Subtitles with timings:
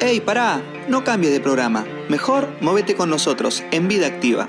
[0.00, 0.62] ¡Ey, pará!
[0.88, 1.84] No cambie de programa.
[2.08, 4.48] Mejor, móvete con nosotros en Vida Activa.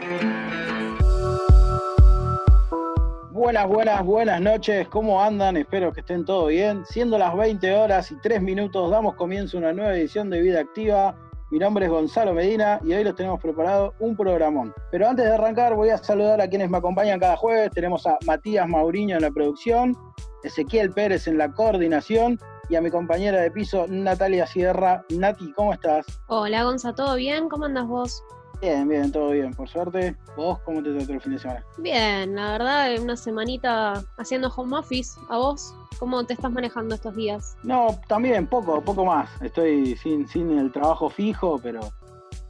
[3.31, 4.87] Buenas, buenas, buenas noches.
[4.89, 5.57] ¿Cómo andan?
[5.57, 6.85] Espero que estén todo bien.
[6.85, 10.59] Siendo las 20 horas y 3 minutos, damos comienzo a una nueva edición de Vida
[10.59, 11.15] Activa.
[11.51, 14.73] Mi nombre es Gonzalo Medina y hoy les tenemos preparado un programón.
[14.91, 17.71] Pero antes de arrancar voy a saludar a quienes me acompañan cada jueves.
[17.71, 19.97] Tenemos a Matías Mauriño en la producción,
[20.43, 25.03] Ezequiel Pérez en la coordinación y a mi compañera de piso Natalia Sierra.
[25.09, 26.05] Nati, ¿cómo estás?
[26.27, 27.49] Hola Gonza, ¿todo bien?
[27.49, 28.23] ¿Cómo andas vos?
[28.61, 30.15] Bien, bien, todo bien, por suerte.
[30.35, 31.65] ¿Vos cómo te trató el fin de semana?
[31.77, 35.19] Bien, la verdad, una semanita haciendo home office.
[35.29, 35.73] ¿A vos?
[35.97, 37.57] ¿Cómo te estás manejando estos días?
[37.63, 39.29] No, también, poco, poco más.
[39.41, 41.79] Estoy sin, sin el trabajo fijo, pero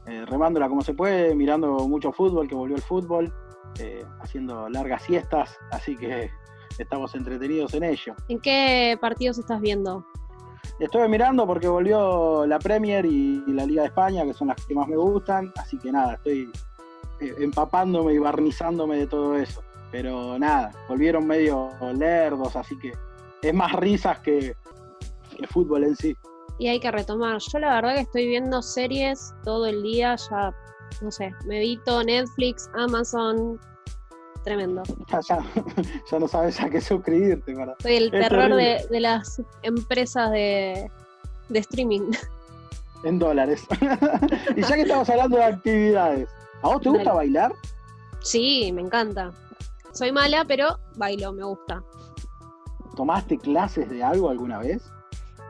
[0.07, 3.31] eh, remándola como se puede, mirando mucho fútbol, que volvió el fútbol,
[3.79, 6.31] eh, haciendo largas siestas, así que
[6.79, 8.15] estamos entretenidos en ello.
[8.27, 10.05] ¿En qué partidos estás viendo?
[10.79, 14.73] Estuve mirando porque volvió la Premier y, la Liga de España, que son las que
[14.73, 16.49] más me gustan, así que nada, estoy
[17.19, 19.61] eh, empapándome y barnizándome de todo eso.
[19.91, 22.93] Pero nada, volvieron medio lerdos, así que
[23.41, 24.55] es más risas que,
[25.37, 26.15] que fútbol en sí.
[26.59, 27.39] Y hay que retomar.
[27.39, 30.53] Yo la verdad que estoy viendo series todo el día, ya,
[31.01, 33.59] no sé, me evito Netflix, Amazon,
[34.43, 34.83] tremendo.
[36.11, 37.53] Ya, no sabes a qué suscribirte.
[37.55, 37.75] Para...
[37.81, 40.89] Soy el terror de, las empresas de,
[41.49, 42.11] streaming.
[43.05, 43.65] En dólares.
[44.57, 46.29] y ya que estamos hablando de actividades,
[46.61, 47.53] ¿a vos te gusta bailar?
[48.19, 49.31] Sí, me encanta.
[49.93, 51.81] Soy mala, pero bailo, me gusta.
[52.97, 54.83] ¿Tomaste clases de algo alguna vez?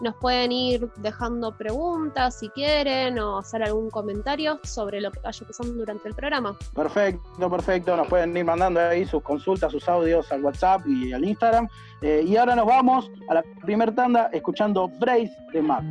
[0.00, 5.46] Nos pueden ir dejando preguntas si quieren o hacer algún comentario sobre lo que vaya
[5.46, 6.58] pasando durante el programa.
[6.74, 7.96] Perfecto, perfecto.
[7.96, 11.68] Nos pueden ir mandando ahí sus consultas, sus audios al WhatsApp y al Instagram.
[12.00, 15.84] Eh, y ahora nos vamos a la primera tanda escuchando Brace de Mac.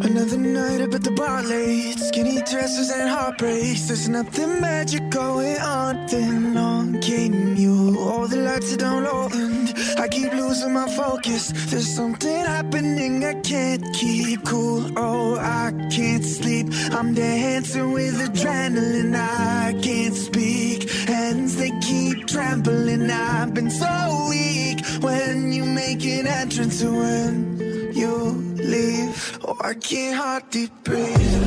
[0.00, 1.98] Another night up at the bar late.
[1.98, 3.88] Skinny dresses and heartbreaks.
[3.88, 6.06] There's nothing magic going on.
[6.06, 7.98] Then on came you.
[7.98, 9.28] All the lights are down low.
[9.32, 11.52] And I keep losing my focus.
[11.70, 14.88] There's something happening I can't keep cool.
[14.96, 16.68] Oh, I can't sleep.
[16.92, 19.16] I'm dancing with adrenaline.
[19.16, 20.88] I can't speak.
[21.08, 23.10] Hands, they keep trembling.
[23.10, 24.86] I've been so weak.
[25.00, 29.38] When you make an entrance when you leave.
[29.44, 31.44] Oh, I can't hardly breathe.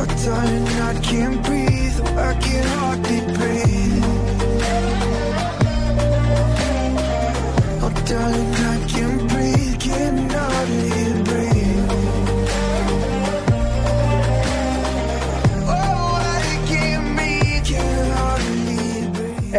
[0.00, 2.00] Oh, darling, I can't breathe.
[2.02, 4.04] Oh, I can't hardly breathe.
[7.84, 8.69] Oh, darling,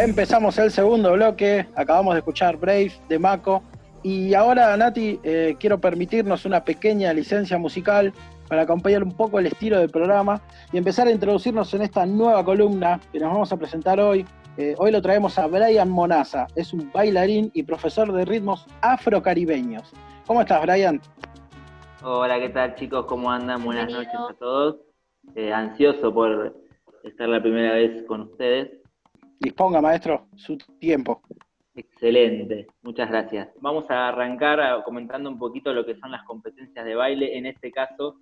[0.02, 3.62] Empezamos el segundo bloque, acabamos de escuchar Brave de Mako
[4.02, 8.12] y ahora Nati eh, quiero permitirnos una pequeña licencia musical
[8.48, 12.44] para acompañar un poco el estilo del programa y empezar a introducirnos en esta nueva
[12.44, 14.26] columna que nos vamos a presentar hoy,
[14.58, 19.92] Eh, hoy lo traemos a Brian Monaza, es un bailarín y profesor de ritmos afrocaribeños.
[20.26, 21.00] ¿Cómo estás, Brian?
[22.02, 23.06] Hola, ¿qué tal chicos?
[23.06, 23.64] ¿Cómo andan?
[23.64, 24.76] Buenas noches a todos.
[25.36, 26.54] Eh, ansioso por
[27.04, 28.81] estar la primera vez con ustedes.
[29.42, 31.20] Disponga, maestro, su tiempo.
[31.74, 33.48] Excelente, muchas gracias.
[33.60, 37.72] Vamos a arrancar comentando un poquito lo que son las competencias de baile, en este
[37.72, 38.20] caso,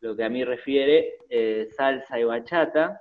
[0.00, 2.98] lo que a mí refiere, eh, salsa y bachata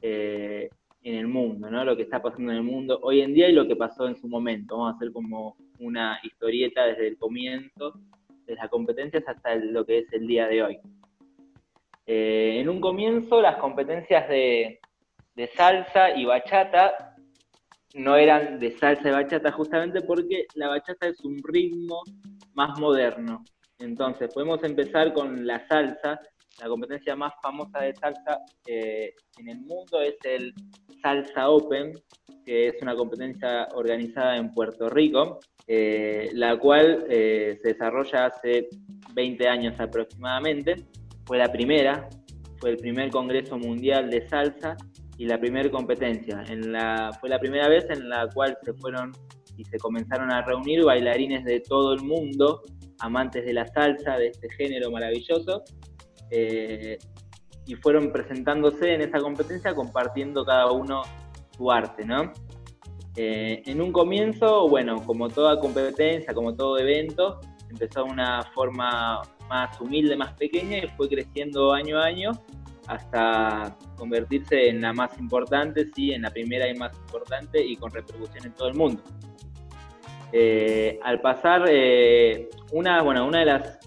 [0.00, 0.70] eh,
[1.02, 1.84] en el mundo, ¿no?
[1.84, 4.16] Lo que está pasando en el mundo hoy en día y lo que pasó en
[4.16, 4.78] su momento.
[4.78, 7.92] Vamos a hacer como una historieta desde el comienzo
[8.46, 10.78] de las competencias hasta lo que es el día de hoy.
[12.06, 14.80] Eh, en un comienzo, las competencias de,
[15.34, 17.14] de salsa y bachata
[17.94, 22.02] no eran de salsa y bachata justamente porque la bachata es un ritmo
[22.54, 23.44] más moderno.
[23.78, 26.20] Entonces, podemos empezar con la salsa.
[26.60, 30.52] La competencia más famosa de salsa eh, en el mundo es el
[31.02, 31.92] Salsa Open,
[32.44, 38.68] que es una competencia organizada en Puerto Rico, eh, la cual eh, se desarrolla hace
[39.14, 40.76] 20 años aproximadamente.
[41.24, 42.08] Fue la primera,
[42.58, 44.76] fue el primer Congreso Mundial de Salsa
[45.20, 46.42] y la primera competencia.
[46.48, 49.12] En la, fue la primera vez en la cual se fueron
[49.58, 52.62] y se comenzaron a reunir bailarines de todo el mundo,
[53.00, 55.62] amantes de la salsa, de este género maravilloso,
[56.30, 56.96] eh,
[57.66, 61.02] y fueron presentándose en esa competencia compartiendo cada uno
[61.54, 62.32] su arte, ¿no?
[63.14, 69.20] Eh, en un comienzo, bueno, como toda competencia, como todo evento, empezó de una forma
[69.50, 72.32] más humilde, más pequeña y fue creciendo año a año
[72.90, 77.92] hasta convertirse en la más importante, sí, en la primera y más importante y con
[77.92, 79.00] repercusión en todo el mundo.
[80.32, 83.78] Eh, al pasar, eh, una, bueno, una de las,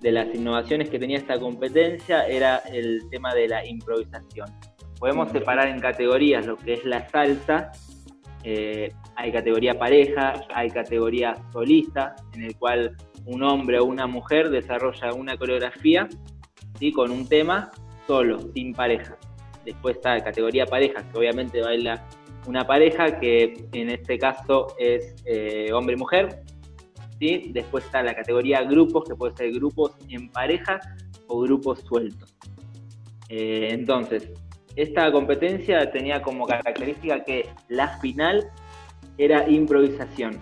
[0.00, 4.48] de las innovaciones que tenía esta competencia era el tema de la improvisación.
[5.00, 7.72] Podemos separar en categorías lo que es la salsa,
[8.44, 14.50] eh, hay categoría pareja, hay categoría solista, en el cual un hombre o una mujer
[14.50, 16.08] desarrolla una coreografía
[16.78, 16.92] ¿sí?
[16.92, 17.72] con un tema
[18.06, 19.16] solo, sin pareja.
[19.64, 22.04] Después está la categoría pareja, que obviamente baila
[22.46, 26.42] una pareja, que en este caso es eh, hombre y mujer.
[27.20, 27.50] ¿sí?
[27.52, 30.80] Después está la categoría grupos, que puede ser grupos en pareja
[31.28, 32.36] o grupos sueltos.
[33.28, 34.30] Eh, entonces,
[34.76, 38.50] esta competencia tenía como característica que la final
[39.18, 40.38] era improvisación.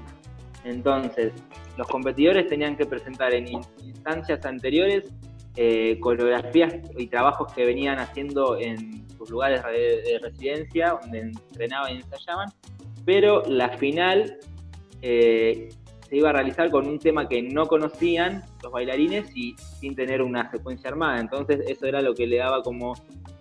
[0.64, 1.32] Entonces,
[1.76, 3.46] los competidores tenían que presentar en
[3.82, 5.12] instancias anteriores
[5.62, 11.96] eh, coreografías y trabajos que venían haciendo en sus lugares de, residencia, donde entrenaban y
[11.96, 12.48] ensayaban,
[13.04, 14.38] pero la final
[15.02, 15.68] eh,
[16.08, 20.22] se iba a realizar con un tema que no conocían los bailarines y sin tener
[20.22, 21.20] una secuencia armada.
[21.20, 22.94] Entonces eso era lo que le daba como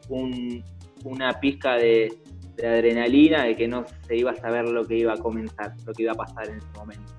[0.09, 2.19] una pizca de,
[2.57, 6.03] adrenalina, de que no se iba a saber lo que iba a comenzar, lo que
[6.03, 7.13] iba a pasar en ese momento.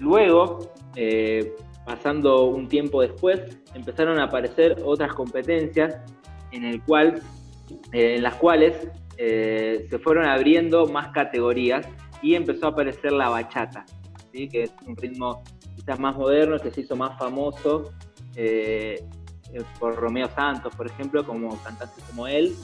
[0.00, 1.54] Luego, eh,
[1.88, 3.40] pasando un tiempo después,
[3.74, 5.96] empezaron a aparecer otras competencias
[6.52, 6.82] en,
[7.92, 11.88] eh, las cuales eh, se fueron abriendo más categorías
[12.20, 13.86] y empezó a aparecer la bachata,
[14.32, 14.48] ¿sí?
[14.48, 15.42] que es un ritmo
[15.76, 17.90] quizás más moderno, que se hizo más famoso
[18.36, 19.02] eh,
[19.80, 22.54] por Romeo Santos, por ejemplo, como cantante como él,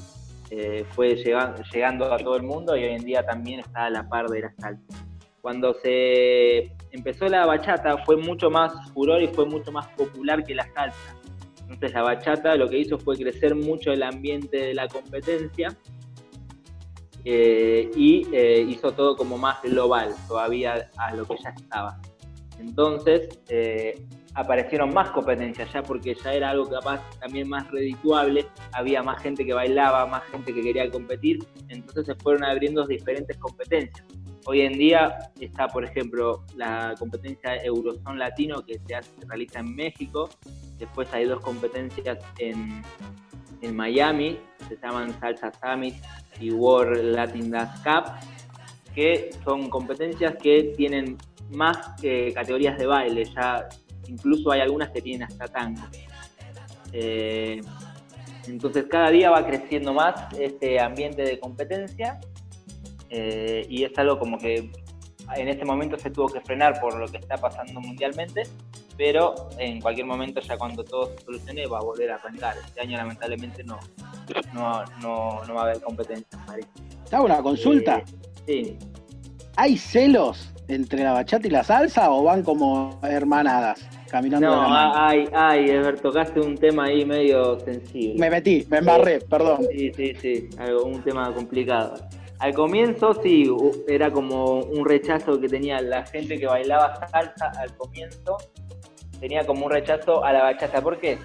[0.90, 4.28] fue llegando a todo el mundo y hoy en día también está a la par
[4.28, 5.06] de la salsa.
[5.40, 10.54] Cuando se empezó la bachata fue mucho más furor y fue mucho más popular que
[10.54, 11.16] la salsa.
[11.62, 15.76] Entonces la bachata lo que hizo fue crecer mucho el ambiente de la competencia
[17.24, 22.00] eh, y eh, hizo todo como más global todavía a lo que ya estaba.
[22.60, 29.02] Entonces eh, aparecieron más competencias ya porque ya era algo capaz también más redituable, había
[29.02, 34.06] más gente que bailaba, más gente que quería competir, entonces se fueron abriendo diferentes competencias.
[34.46, 40.28] Hoy en día está, por ejemplo, la competencia Eurozone Latino que se, realiza en México.
[40.78, 42.82] Después hay dos competencias en,
[43.72, 45.94] Miami, se llaman Salsa Summit
[46.38, 48.12] y World Latin Dance Cup,
[48.94, 51.16] que son competencias que tienen
[51.50, 51.78] más
[52.34, 53.66] categorías de baile, ya
[54.06, 55.80] incluso hay algunas que tienen hasta tango.
[56.92, 57.62] Eh,
[58.46, 62.20] entonces cada día va creciendo más este ambiente de competencia
[63.16, 64.72] eh, y es algo como que
[65.36, 68.42] en este momento se tuvo que frenar por lo que está pasando mundialmente,
[68.96, 72.56] pero en cualquier momento ya cuando todo se solucione va a volver a arrancar.
[72.66, 73.78] Este año lamentablemente no,
[74.52, 76.26] no, no, va a haber competencia.
[77.04, 78.02] ¿Está una consulta?
[78.48, 78.78] Eh, sí.
[79.56, 83.88] ¿Hay celos entre la bachata y la salsa o van como hermanadas?
[84.10, 88.18] Caminando no, hay, hay, Ever, tocaste un tema ahí medio sensible.
[88.18, 89.66] Me metí, me embarré, perdón.
[89.70, 91.94] Sí, sí, sí, algo, un tema complicado
[92.44, 93.50] Al comienzo sí,
[93.88, 98.36] era como un rechazo que tenía la gente que bailaba salsa al comienzo,
[99.18, 100.82] tenía como un rechazo a la bachata.
[100.82, 101.16] ¿Por qué?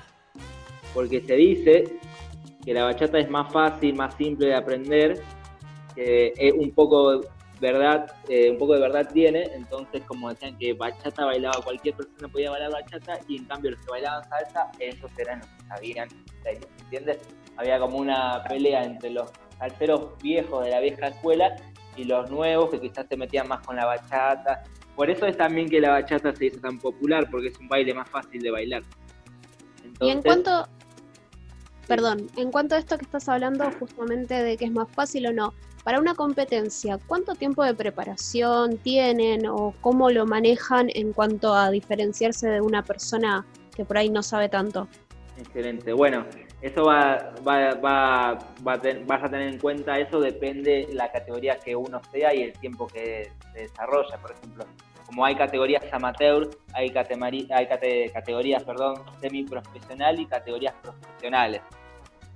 [0.94, 1.84] Porque se dice
[2.64, 5.22] que la bachata es más fácil, más simple de aprender,
[5.94, 7.20] que es un poco
[7.60, 12.30] verdad, eh, un poco de verdad tiene, entonces como decían que bachata bailaba, cualquier persona
[12.30, 16.08] podía bailar bachata, y en cambio los que bailaban salsa, esos eran los que sabían
[16.84, 17.20] ¿entiendes?
[17.58, 21.56] Había como una pelea entre los salseros viejos de la vieja escuela
[21.96, 24.64] y los nuevos que quizás se metían más con la bachata.
[24.96, 27.94] Por eso es también que la bachata se hizo tan popular, porque es un baile
[27.94, 28.84] más fácil de bailar.
[30.02, 30.68] y en cuanto,
[31.88, 35.34] perdón, en cuanto a esto que estás hablando justamente de que es más fácil o
[35.34, 41.54] no, para una competencia, ¿cuánto tiempo de preparación tienen o cómo lo manejan en cuanto
[41.54, 44.88] a diferenciarse de una persona que por ahí no sabe tanto?
[45.38, 45.94] Excelente.
[45.94, 46.26] Bueno,
[46.62, 52.02] eso va, va, va, vas a tener en cuenta, eso depende la categoría que uno
[52.12, 54.18] sea y el tiempo que se desarrolla.
[54.18, 54.66] Por ejemplo,
[55.06, 56.94] como hay categorías amateur, hay,
[57.52, 57.68] hay
[58.12, 61.62] categorías perdón, semiprofesional y categorías profesionales.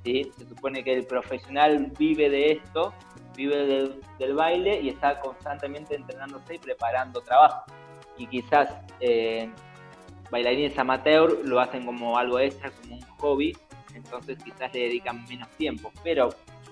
[0.06, 0.32] ¿sí?
[0.38, 2.94] Se supone que el profesional vive de esto,
[3.36, 7.64] vive del, baile y está constantemente entrenándose y preparando trabajo.
[8.18, 8.70] Y quizás
[9.02, 9.52] eh,
[10.32, 13.54] bailarines amateur lo hacen como algo extra, como un hobby,
[13.94, 15.92] entonces quizás le dedican menos tiempo.
[16.04, 16.30] Pero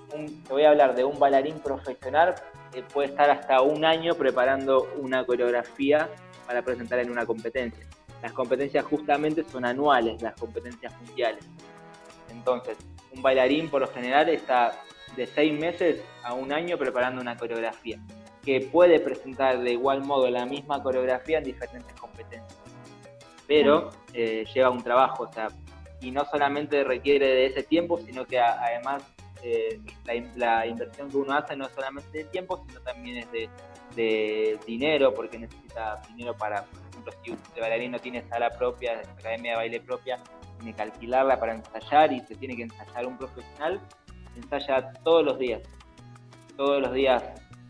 [0.10, 2.36] te voy a hablar de un bailarín profesional
[2.72, 6.10] que puede estar hasta un año preparando una coreografía
[6.48, 7.86] para presentar en una competencia.
[8.22, 11.46] Las competencias justamente son anuales, las competencias mundiales.
[12.30, 12.78] Entonces,
[13.14, 14.74] un bailarín por lo general está
[15.16, 18.00] de seis meses a un año preparando una coreografía,
[18.44, 22.60] que puede presentar de igual modo la misma coreografía en diferentes competencias.
[23.48, 25.50] Pero eh, lleva un trabajo, o sea,
[26.02, 29.04] y no solamente requiere de ese tiempo, sino que además
[29.44, 29.80] eh,
[30.36, 35.14] la, inversión que uno hace no es solamente de tiempo, sino también es de, dinero,
[35.14, 39.58] porque necesita dinero para, por ejemplo, si un bailarín no tiene sala propia, academia de
[39.58, 40.18] baile propia,
[40.58, 43.82] tiene que alquilarla para ensayar y se tiene que ensayar un profesional,
[44.36, 45.62] ensaya todos los días,
[46.56, 47.24] todos los días,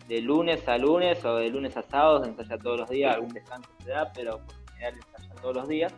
[0.08, 3.70] de lunes a lunes o de lunes a sábado, ensaya todos los días, algún descanso
[3.84, 5.94] se da, pero por general ensaya todos los días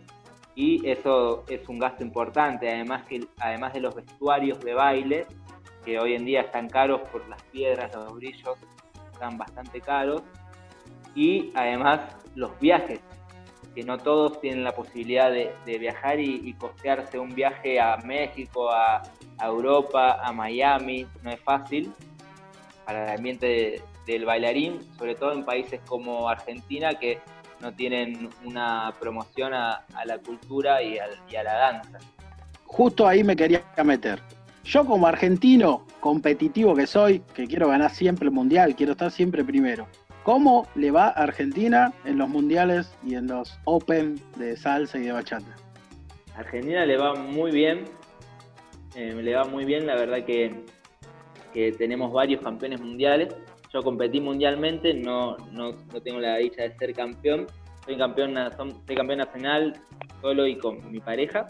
[0.55, 5.25] y eso es un gasto importante, además, que, además de los vestuarios de baile,
[5.83, 8.57] que hoy en día están caros por las piedras, los brillos,
[9.11, 10.21] están bastante caros,
[11.15, 12.01] y además
[12.35, 12.99] los viajes,
[13.73, 19.01] que no todos tienen la posibilidad de, viajar y, costearse un viaje a México, a,
[19.41, 21.91] Europa, a Miami, no es fácil
[22.85, 27.19] para el ambiente del bailarín, sobre todo en países como Argentina, que
[27.63, 31.97] no tienen una promoción a, la cultura y a, la danza.
[32.65, 34.19] Justo ahí me quería meter.
[34.65, 39.43] Yo como argentino competitivo que soy, que quiero ganar siempre el mundial, quiero estar siempre
[39.43, 39.87] primero.
[40.23, 45.03] ¿Cómo le va a Argentina en los mundiales y en los Open de salsa y
[45.03, 45.55] de bachata?
[46.35, 47.85] Argentina le va muy bien,
[48.95, 50.63] eh, le va muy bien, la verdad que,
[51.53, 53.35] que tenemos varios campeones mundiales
[53.73, 57.47] yo competí mundialmente, no, no, tengo la dicha de ser campeón.
[57.83, 58.35] Soy campeón,
[58.85, 59.73] soy campeón nacional
[60.21, 61.47] solo y con mi pareja.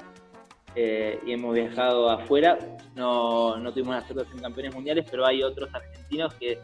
[0.75, 2.57] Eh, y hemos viajado afuera.
[2.95, 6.59] No, no tuvimos la suerte de ser campeones mundiales, pero hay otros argentinos que,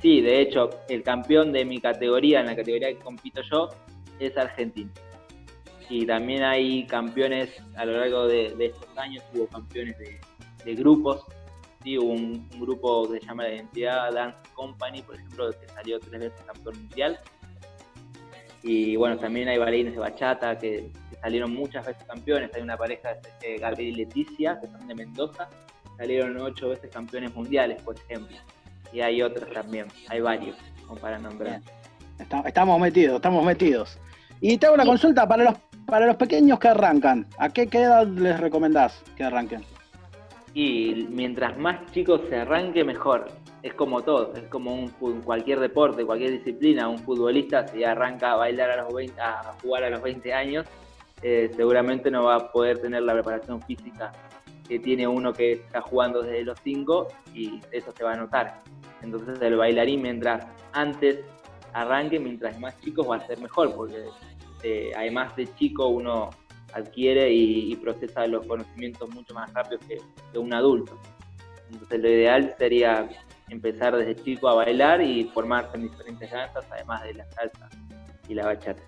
[0.00, 0.22] sí.
[0.22, 3.68] De hecho, el campeón de mi categoría, en la categoría que compito yo,
[4.18, 4.90] es argentino.
[5.90, 9.96] Y también hay campeones a lo largo de, estos años, hubo campeones
[10.64, 11.26] de grupos
[11.84, 16.40] un, grupo que se llama la Identidad Dance Company, por ejemplo, que salió tres veces
[16.46, 17.20] campeón mundial.
[18.62, 22.50] Y bueno, también hay bailarines de bachata que, salieron muchas veces campeones.
[22.54, 25.48] Hay una pareja, de Gabriel y Leticia, que son de Mendoza,
[25.96, 28.36] salieron ocho veces campeones mundiales, por ejemplo.
[28.92, 31.60] Y hay otros también, hay varios, como para nombrar.
[32.44, 33.98] Estamos metidos, estamos metidos.
[34.40, 35.54] Y tengo una consulta para los,
[35.86, 37.26] para los pequeños que arrancan.
[37.38, 39.64] ¿A qué, qué edad les recomendás que arranquen?
[40.54, 43.26] Y mientras más chicos se arranque, mejor.
[43.62, 44.88] Es como todo, es como un,
[45.22, 46.88] cualquier deporte, cualquier disciplina.
[46.88, 50.66] Un futbolista, si arranca a bailar a los 20, a jugar a los 20 años,
[51.22, 54.12] eh, seguramente no va a poder tener la preparación física
[54.68, 58.62] que tiene uno que está jugando desde los 5 y eso se va a notar.
[59.02, 61.20] Entonces el bailarín mientras antes
[61.72, 64.06] arranque, mientras más chicos va a ser mejor, porque
[64.62, 66.30] eh, además de chico uno
[66.74, 70.98] adquiere y, procesa los conocimientos mucho más rápido que, un adulto.
[71.70, 73.08] Entonces lo ideal sería
[73.48, 77.68] empezar desde chico a bailar y formarse en diferentes danzas, además de la salsa
[78.28, 78.82] y la bachata.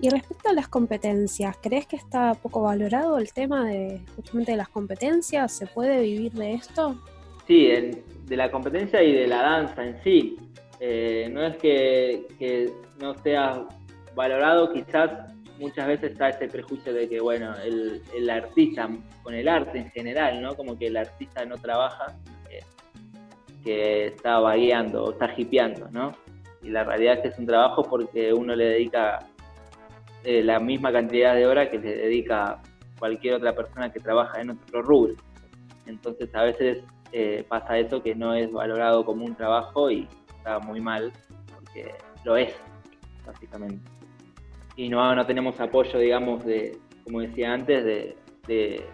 [0.00, 4.56] Y respecto a las competencias, ¿crees que está poco valorado el tema de justamente de
[4.56, 5.52] las competencias?
[5.52, 6.98] ¿Se puede vivir de esto?
[7.46, 10.38] Sí, de la competencia y de la danza en sí.
[10.78, 13.66] Eh, no es que, que, no sea
[14.14, 15.29] valorado, quizás
[15.60, 18.88] muchas veces está ese prejuicio de que, bueno, el, el artista,
[19.22, 20.56] con el arte en general, ¿no?
[20.56, 22.16] Como que el artista no trabaja,
[23.62, 26.12] que está vagueando o está hipeando, ¿no?
[26.62, 29.18] Y la realidad es que es un trabajo porque uno le dedica
[30.24, 32.60] eh, la misma cantidad de horas que le dedica
[32.98, 35.14] cualquier otra persona que trabaja en otro rubro.
[35.86, 40.58] Entonces a veces eh, pasa eso que no es valorado como un trabajo y está
[40.58, 41.12] muy mal,
[41.54, 42.54] porque lo es,
[43.26, 43.99] básicamente.
[44.80, 48.86] Y no, no tenemos apoyo, digamos, de, como decía antes, de,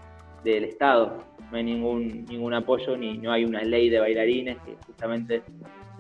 [0.43, 1.19] del Estado.
[1.49, 5.45] No hay ningún, ningún apoyo, ni no hay una ley de bailarines que justamente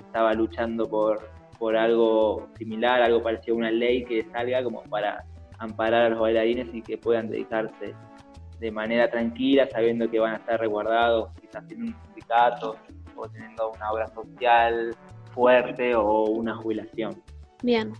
[0.01, 5.25] estaba luchando por, por algo similar, algo parecido a una ley que salga como para
[5.59, 7.95] amparar a los bailarines y que puedan dedicarse
[8.59, 12.75] de manera tranquila, sabiendo que van a estar resguardados, quizás en un sindicato
[13.15, 14.97] o teniendo una obra social
[15.33, 17.23] fuerte o una jubilación.
[17.63, 17.93] Bien,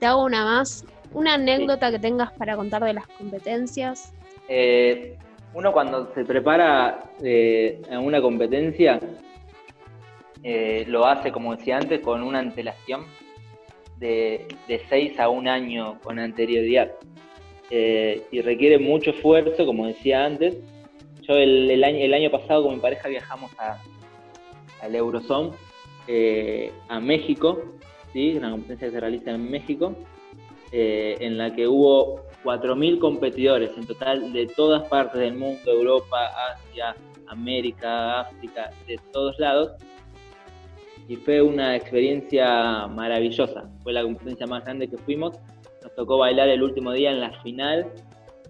[0.00, 0.84] te hago una más.
[1.12, 4.12] ¿Una anécdota que tengas para contar de las competencias?
[4.48, 5.16] Eh,
[5.54, 9.00] uno cuando se prepara eh, a una competencia,
[10.42, 13.04] eh, lo hace, como decía antes, con una antelación
[13.98, 16.92] de, de seis a un año con anterioridad.
[17.70, 20.56] Eh, y requiere mucho esfuerzo, como decía antes.
[21.22, 23.78] Yo el, año, el año pasado con mi pareja viajamos a,
[24.82, 25.50] al Eurozone,
[26.88, 27.60] a México,
[28.12, 28.34] ¿sí?
[28.36, 29.94] una competencia que se realiza en México,
[30.72, 36.94] en la que hubo 4.000 competidores en total de todas partes del mundo, Europa, Asia,
[37.26, 39.72] América, África, de todos lados
[41.10, 43.68] y fue una experiencia maravillosa.
[43.82, 45.36] Fue la competencia más grande que fuimos.
[45.82, 47.92] Nos tocó bailar el último día en la final.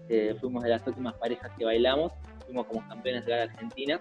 [0.09, 2.13] Eh, fuimos de las últimas parejas que bailamos.
[2.45, 3.99] Fuimos como campeones de la Argentina.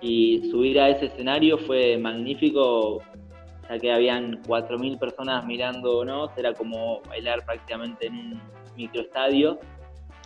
[0.00, 3.02] Y subir a ese escenario fue magnífico,
[3.70, 6.30] ya que habían 4.000 personas mirándonos.
[6.36, 8.42] Era como bailar prácticamente en un
[8.76, 9.58] microestadio.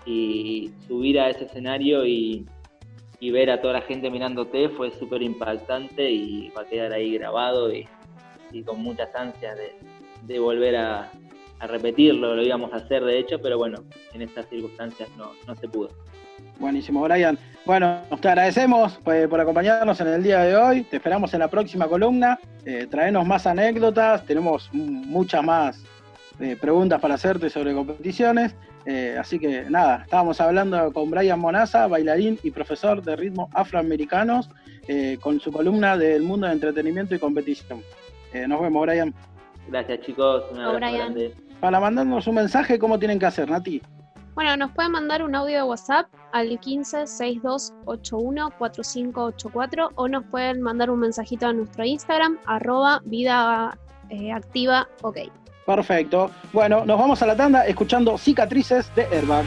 [0.06, 2.46] Y subir a ese escenario y
[3.24, 7.14] y ver a toda la gente mirándote fue súper impactante y va a quedar ahí
[7.14, 7.88] grabado y,
[8.66, 9.58] con muchas ansias
[10.22, 11.10] de, volver a,
[11.60, 13.78] repetirlo, lo íbamos a hacer de hecho, pero bueno,
[14.12, 15.88] en estas circunstancias no, se pudo.
[16.58, 17.38] Buenísimo, Brian.
[17.64, 20.82] Bueno, te agradecemos pues, por acompañarnos en el día de hoy.
[20.82, 22.38] Te esperamos en la próxima columna.
[22.64, 24.24] Eh, traenos más anécdotas.
[24.26, 25.82] Tenemos muchas más
[26.40, 28.54] eh, preguntas para hacerte sobre competiciones.
[28.86, 34.50] Eh, así que nada, estábamos hablando con Brian Monaza, bailarín y profesor de ritmo afroamericanos,
[34.88, 37.82] eh, con su columna del mundo de entretenimiento y competición.
[38.32, 39.14] Eh, nos vemos, Brian.
[39.68, 40.44] Gracias, chicos.
[40.52, 41.14] Un abrazo
[41.60, 43.80] Para mandarnos un mensaje, ¿cómo tienen que hacer, Nati?
[44.34, 50.60] Bueno, nos pueden mandar un audio de WhatsApp al 15 6281 4584 o nos pueden
[50.60, 53.78] mandar un mensajito a nuestro Instagram, arroba vida
[54.34, 55.18] activa ok.
[55.64, 56.30] Perfecto.
[56.52, 59.44] Bueno, nos vamos a la tanda escuchando Cicatrices de Airbag.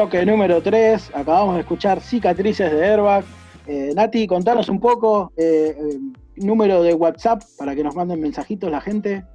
[0.00, 1.10] Bloque número 3.
[1.14, 3.22] Acabamos de escuchar Cicatrices de Airbag.
[3.66, 5.98] Eh, Nati, contanos un poco, eh, eh,
[6.36, 9.26] número de WhatsApp para que nos manden mensajitos la gente.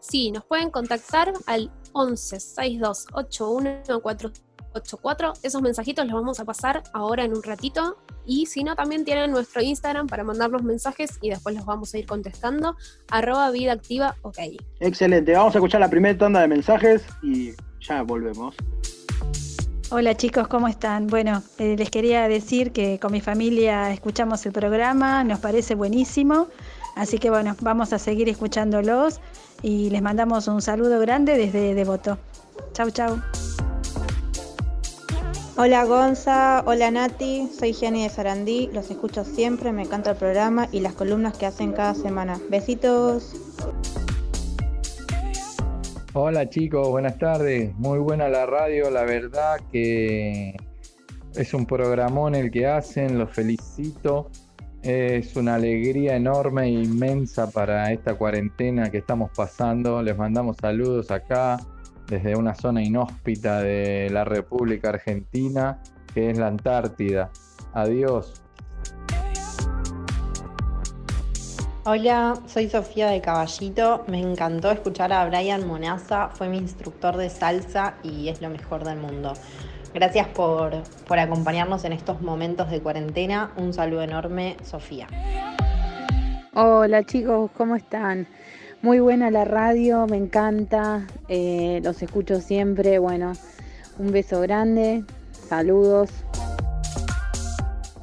[0.00, 5.34] Sí, nos pueden contactar al 11 6281 484.
[5.44, 7.96] Esos mensajitos los vamos a pasar ahora en un ratito.
[8.26, 11.98] Y si no, también tienen nuestro Instagram para mandarnos mensajes y después los vamos a
[11.98, 12.74] ir contestando.
[13.12, 14.38] Arroba vida activa, ok.
[14.80, 18.56] Excelente, vamos a escuchar la primera tanda de mensajes y ya volvemos.
[19.96, 21.06] Hola chicos, ¿cómo están?
[21.06, 26.48] Bueno, eh, les quería decir que con mi familia escuchamos el programa, nos parece buenísimo,
[26.96, 29.20] así que bueno, vamos a seguir escuchándolos
[29.62, 32.18] y les mandamos un saludo grande desde Devoto.
[32.72, 33.22] Chau, chau.
[35.56, 40.66] Hola Gonza, hola Nati, soy Jenny de Sarandí, los escucho siempre, me encanta el programa
[40.72, 42.40] y las columnas que hacen cada semana.
[42.50, 43.36] Besitos.
[46.16, 47.74] Hola chicos, buenas tardes.
[47.74, 50.54] Muy buena la radio, la verdad que
[51.34, 54.30] es un programón el que hacen, los felicito.
[54.84, 60.00] Es una alegría enorme e inmensa para esta cuarentena que estamos pasando.
[60.04, 61.56] Les mandamos saludos acá
[62.06, 65.82] desde una zona inhóspita de la República Argentina,
[66.14, 67.32] que es la Antártida.
[67.72, 68.43] Adiós.
[71.86, 74.04] Hola, soy Sofía de Caballito.
[74.06, 78.84] Me encantó escuchar a Brian Monaza, fue mi instructor de salsa y es lo mejor
[78.84, 79.34] del mundo.
[79.92, 83.52] Gracias por, por acompañarnos en estos momentos de cuarentena.
[83.58, 85.08] Un saludo enorme, Sofía.
[86.54, 88.28] Hola chicos, ¿cómo están?
[88.80, 92.98] Muy buena la radio, me encanta, eh, los escucho siempre.
[92.98, 93.34] Bueno,
[93.98, 95.04] un beso grande,
[95.50, 96.08] saludos.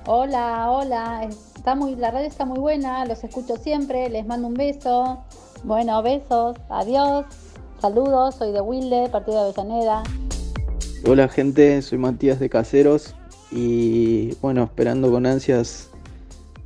[0.05, 1.27] Hola, hola,
[1.62, 5.24] está muy, la radio está muy buena, los escucho siempre, les mando un beso.
[5.63, 7.24] Bueno, besos, adiós,
[7.80, 10.02] saludos, soy de Wilde, partido de Avellaneda.
[11.06, 13.13] Hola gente, soy Matías de Caseros
[13.52, 15.91] y bueno, esperando con ansias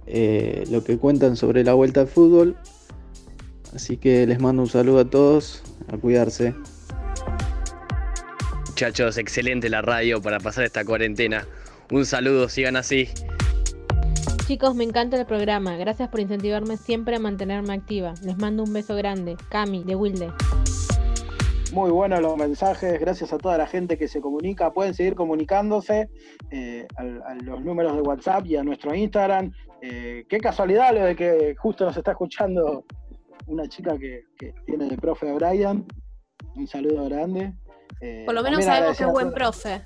[0.08, 2.56] eh, lo que cuentan sobre la vuelta al fútbol.
[3.76, 6.56] Así que les mando un saludo a todos, a cuidarse.
[8.70, 11.46] Muchachos, excelente la radio para pasar esta cuarentena.
[11.92, 13.10] Un saludo, sigan así.
[14.48, 15.76] Chicos, me encanta el programa.
[15.76, 18.14] Gracias por incentivarme siempre a mantenerme activa.
[18.22, 19.38] Les mando un beso grande.
[19.50, 20.32] Cami, de Wilde.
[21.74, 24.72] Muy buenos los mensajes, gracias a toda la gente que se comunica.
[24.72, 26.10] Pueden seguir comunicándose
[26.52, 29.52] eh, a, a, los números de WhatsApp y a nuestro Instagram.
[29.82, 32.86] Eh, qué casualidad lo de que justo nos está escuchando
[33.48, 35.84] una chica que, que tiene de profe a Brian.
[36.56, 37.52] Un saludo grande.
[38.00, 39.82] Eh, Por lo menos sabemos que es buen profe.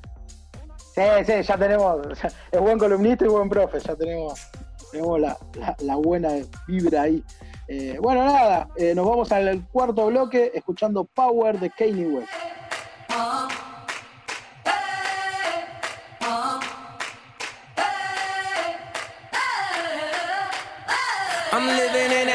[0.99, 1.99] Sí, sí, ya tenemos.
[2.51, 3.79] Es buen columnista y buen profe.
[3.79, 4.39] Ya tenemos,
[4.91, 6.29] tenemos la, la, la buena
[6.67, 7.23] vibra ahí.
[7.67, 12.29] Eh, bueno, nada, eh, nos vamos al cuarto bloque escuchando Power de Kanye West.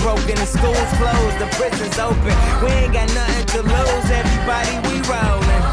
[0.00, 2.34] Broken, the school's closed, the prison's open.
[2.64, 4.08] We ain't got nothing to lose.
[4.10, 5.64] Everybody, we rollin'.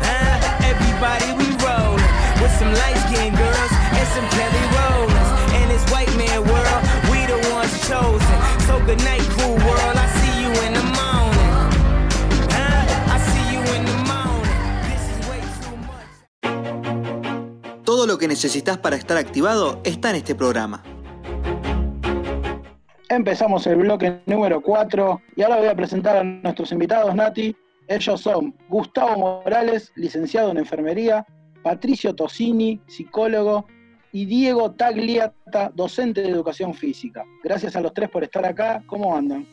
[0.00, 2.12] Uh, everybody, we rollin'.
[2.40, 5.30] With some light skinned girls and some Kelly Rollins.
[5.60, 6.80] In this white man world,
[7.10, 8.36] we the ones chosen.
[8.66, 9.96] So good night, cool world.
[9.96, 11.52] I see you in the morning.
[12.48, 14.60] Uh, I see you in the morning.
[14.88, 17.84] This is way too much.
[17.84, 20.82] Todo lo que necesitas para estar activado está en este programa.
[23.14, 27.54] Empezamos el bloque número 4 y ahora voy a presentar a nuestros invitados, Nati.
[27.86, 31.24] Ellos son Gustavo Morales, licenciado en enfermería,
[31.62, 33.66] Patricio Tosini, psicólogo,
[34.10, 37.24] y Diego Tagliata, docente de educación física.
[37.44, 38.82] Gracias a los tres por estar acá.
[38.86, 39.46] ¿Cómo andan?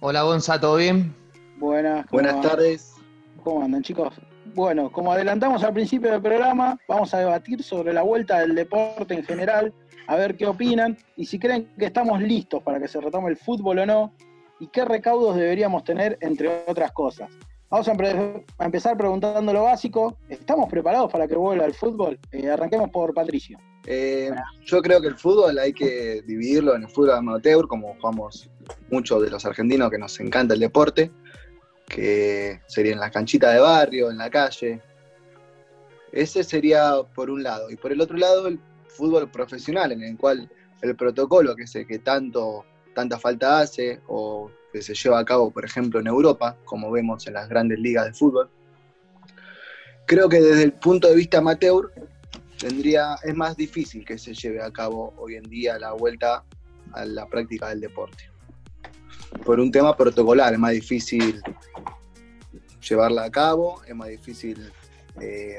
[0.00, 1.14] Hola Gonza, ¿todo bien?
[1.58, 2.06] Buenas.
[2.10, 2.50] Buenas andan?
[2.50, 2.94] tardes.
[3.42, 4.14] ¿Cómo andan, chicos?
[4.54, 9.14] Bueno, como adelantamos al principio del programa, vamos a debatir sobre la vuelta del deporte
[9.14, 9.74] en general,
[10.06, 13.36] a ver qué opinan y si creen que estamos listos para que se retome el
[13.36, 14.14] fútbol o no
[14.60, 17.30] y qué recaudos deberíamos tener, entre otras cosas.
[17.70, 20.16] Vamos a, empe- a empezar preguntando lo básico.
[20.28, 22.20] ¿Estamos preparados para que vuelva el fútbol?
[22.30, 23.58] Eh, arranquemos por Patricio.
[23.86, 24.30] Eh,
[24.64, 28.48] yo creo que el fútbol hay que dividirlo en el fútbol amateur, como jugamos
[28.90, 31.10] muchos de los argentinos que nos encanta el deporte,
[31.88, 34.80] que sería en la canchita de barrio, en la calle.
[36.12, 37.70] Ese sería por un lado.
[37.70, 38.60] Y por el otro lado, el
[38.94, 40.48] fútbol profesional, en el cual
[40.82, 45.24] el protocolo, que es el que tanto, tanta falta hace, o que se lleva a
[45.24, 48.50] cabo, por ejemplo, en Europa, como vemos en las grandes ligas de fútbol,
[50.06, 51.92] creo que desde el punto de vista amateur
[52.58, 56.44] tendría, es más difícil que se lleve a cabo hoy en día la vuelta
[56.92, 58.30] a la práctica del deporte.
[59.44, 61.42] Por un tema protocolar, es más difícil
[62.88, 64.72] llevarla a cabo, es más difícil
[65.20, 65.58] eh,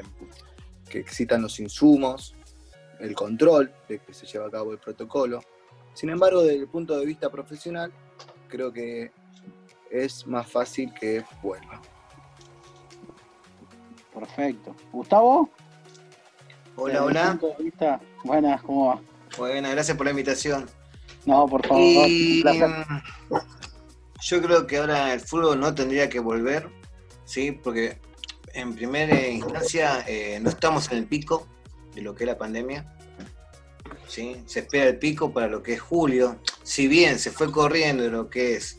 [0.88, 2.34] que existan los insumos,
[3.00, 5.40] el control de que se lleva a cabo el protocolo.
[5.94, 7.92] Sin embargo, desde el punto de vista profesional,
[8.48, 9.10] creo que
[9.90, 11.80] es más fácil que vuelva.
[14.12, 14.74] Perfecto.
[14.92, 15.50] ¿Gustavo?
[16.76, 17.38] Hola, hola.
[17.58, 19.00] vista, Buenas, ¿cómo va?
[19.38, 20.66] Bueno, gracias por la invitación.
[21.24, 22.68] No, por favor, Y, un placer.
[22.68, 23.36] mm,
[24.22, 26.68] yo creo que ahora el fútbol no tendría que volver,
[27.24, 27.52] ¿sí?
[27.52, 27.98] Porque
[28.54, 31.46] en primera instancia eh, no estamos en el pico
[31.96, 32.84] de lo que es la pandemia.
[34.06, 34.36] ¿sí?
[34.46, 36.38] Se espera el pico para lo que es julio.
[36.62, 38.78] Si bien se fue corriendo de lo que es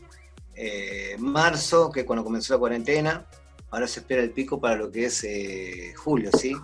[0.54, 3.26] eh, marzo, que cuando comenzó la cuarentena,
[3.70, 6.56] ahora se espera el pico para lo que es eh, julio, ¿sí?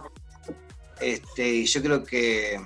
[1.01, 2.59] Este, y yo creo que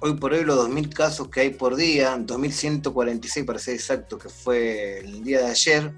[0.00, 4.28] hoy por hoy los 2.000 casos que hay por día, 2.146 para ser exacto, que
[4.28, 5.92] fue el día de ayer,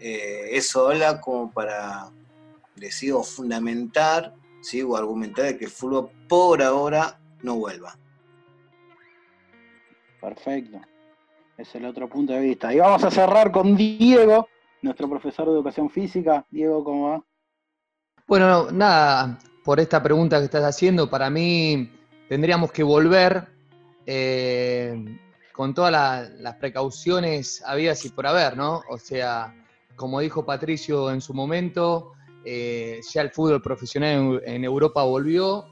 [0.00, 2.10] eh, eso habla como para
[2.76, 4.82] decir o fundamentar, ¿sí?
[4.82, 7.96] o argumentar de que el fútbol por ahora no vuelva.
[10.20, 10.80] Perfecto.
[11.56, 12.72] Es el otro punto de vista.
[12.74, 14.48] Y vamos a cerrar con Diego,
[14.82, 16.44] nuestro profesor de educación física.
[16.50, 17.24] Diego, ¿cómo va?
[18.26, 21.92] Bueno, no, nada, por esta pregunta que estás haciendo, para mí
[22.28, 23.48] tendríamos que volver
[24.06, 25.18] eh,
[25.52, 28.82] con todas la- las precauciones habidas y por haber, ¿no?
[28.88, 29.54] O sea,
[29.94, 32.12] como dijo Patricio en su momento,
[32.44, 35.66] eh, ya el fútbol profesional en, Europa volvió,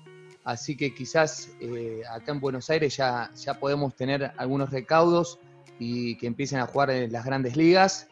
[0.44, 5.38] así que quizás eh, acá en Buenos Aires ya, ya podemos tener algunos recaudos
[5.78, 8.08] y que empiecen a jugar en las grandes ligas.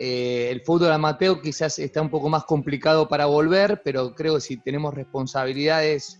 [0.00, 4.40] Eh, el fútbol amateur quizás está un poco más complicado para volver, pero creo que
[4.40, 6.18] si tenemos responsabilidades,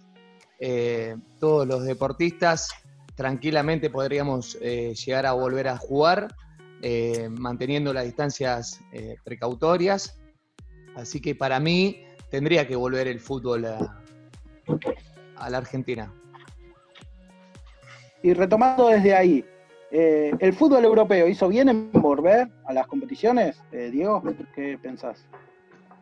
[1.40, 2.70] todos los deportistas,
[3.16, 6.36] tranquilamente podríamos llegar a volver a jugar,
[7.30, 8.78] manteniendo las distancias
[9.24, 10.21] precautorias.
[10.96, 14.02] Así que para mí tendría que volver el fútbol a,
[15.36, 16.12] a la Argentina.
[18.22, 19.44] Y retomando desde ahí,
[19.90, 23.56] eh, ¿el fútbol europeo hizo bien en volver a las competiciones?
[23.72, 24.22] Eh, Diego,
[24.54, 25.24] ¿qué pensás?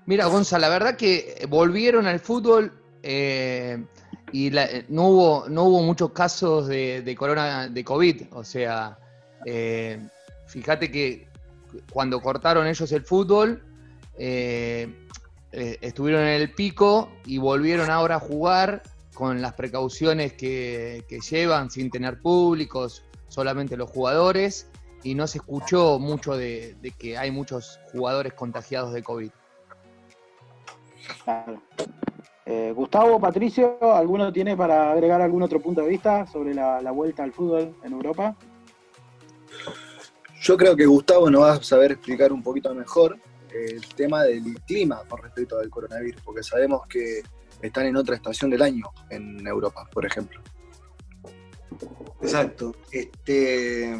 [0.06, 2.72] Mira, Gonza, la verdad que volvieron al fútbol
[3.02, 3.82] eh,
[4.32, 8.22] y la- no, hubo, no hubo muchos casos de, de corona, de COVID.
[8.32, 8.98] O sea,
[10.46, 11.28] fíjate que
[11.92, 13.62] cuando cortaron ellos el fútbol,
[14.22, 14.86] eh,
[15.52, 18.82] eh, estuvieron en el pico y volvieron ahora a jugar
[19.14, 24.68] con las precauciones que, que llevan, sin tener públicos, solamente los jugadores,
[25.02, 29.30] y no se escuchó mucho de, de que hay muchos jugadores contagiados de COVID.
[31.24, 31.62] Claro.
[32.44, 36.90] Eh, Gustavo, Patricio, ¿alguno tiene para agregar algún otro punto de vista sobre la, la
[36.90, 38.36] vuelta al fútbol en Europa?
[40.42, 43.18] Yo creo que Gustavo nos va a saber explicar un poquito mejor
[43.52, 47.22] el tema del clima con respecto al coronavirus, porque sabemos que
[47.62, 50.40] están en otra estación del año en Europa, por ejemplo.
[52.22, 52.74] Exacto.
[52.90, 53.94] Este,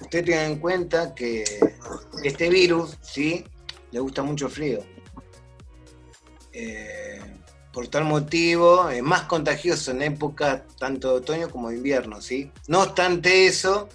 [0.00, 1.44] usted tenga en cuenta que
[2.22, 3.44] este virus, ¿sí?
[3.90, 4.80] Le gusta mucho el frío.
[6.52, 7.20] Eh,
[7.72, 12.50] por tal motivo, es más contagioso en época tanto de otoño como de invierno, ¿sí?
[12.68, 13.88] No obstante eso,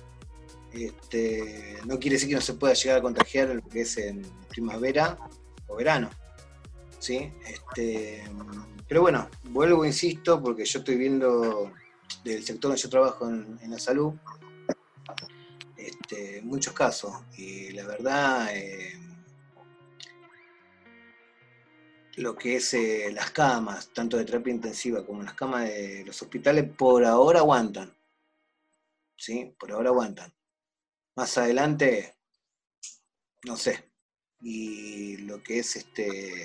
[0.72, 4.22] este, no quiere decir que no se pueda llegar a contagiar lo que es en
[4.52, 5.18] primavera
[5.68, 6.10] o verano,
[7.00, 7.32] ¿sí?
[7.48, 8.24] Este,
[8.88, 11.72] pero bueno, vuelvo, insisto, porque yo estoy viendo
[12.26, 14.14] del sector donde yo trabajo en, la salud,
[15.78, 17.14] este, muchos casos.
[17.38, 19.00] Y la verdad, eh,
[22.18, 26.22] lo que es eh, las camas, tanto de terapia intensiva como las camas de los
[26.22, 27.96] hospitales, por ahora aguantan.
[29.16, 29.56] ¿Sí?
[29.58, 30.34] Por ahora aguantan.
[31.16, 32.18] Más adelante,
[33.46, 33.91] no sé.
[34.42, 36.44] Y lo que es este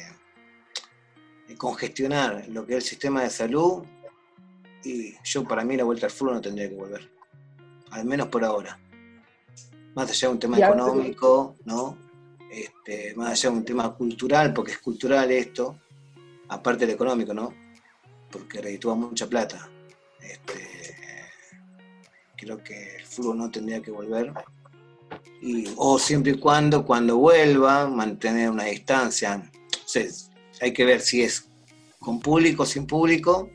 [1.48, 3.84] eh, congestionar lo que es el sistema de salud,
[4.84, 7.10] y yo para mí la vuelta al fútbol no tendría que volver.
[7.90, 8.78] Al menos por ahora.
[9.94, 11.98] Más allá de un tema económico, ¿no?
[12.50, 15.80] Este, más allá de un tema cultural, porque es cultural esto,
[16.48, 17.52] aparte del económico, ¿no?
[18.30, 19.68] Porque reditúa mucha plata.
[20.20, 20.94] Este,
[22.36, 24.32] creo que el fútbol no tendría que volver.
[25.40, 29.50] Y, o siempre y cuando, cuando vuelva, mantener una distancia.
[30.60, 31.48] Hay que ver si es
[31.98, 33.50] con público o sin público.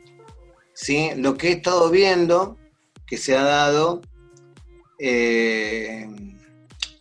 [0.72, 1.10] ¿sí?
[1.16, 2.56] Lo que he estado viendo
[3.06, 4.00] que se ha dado,
[4.98, 6.08] eh,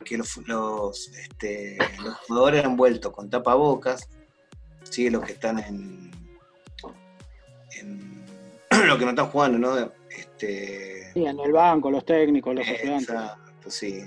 [0.04, 4.10] que los, los, este, los jugadores han vuelto con tapabocas,
[4.90, 5.10] ¿sí?
[5.10, 6.12] los que están en,
[7.80, 8.26] en
[8.88, 9.92] los que no están jugando, ¿no?
[10.10, 13.10] Este, Sí, en el banco, los técnicos, los ayudantes.
[13.10, 14.02] Exacto, sí.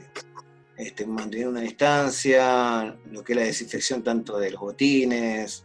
[0.76, 5.64] Este, mantener una distancia, lo que es la desinfección tanto de los botines,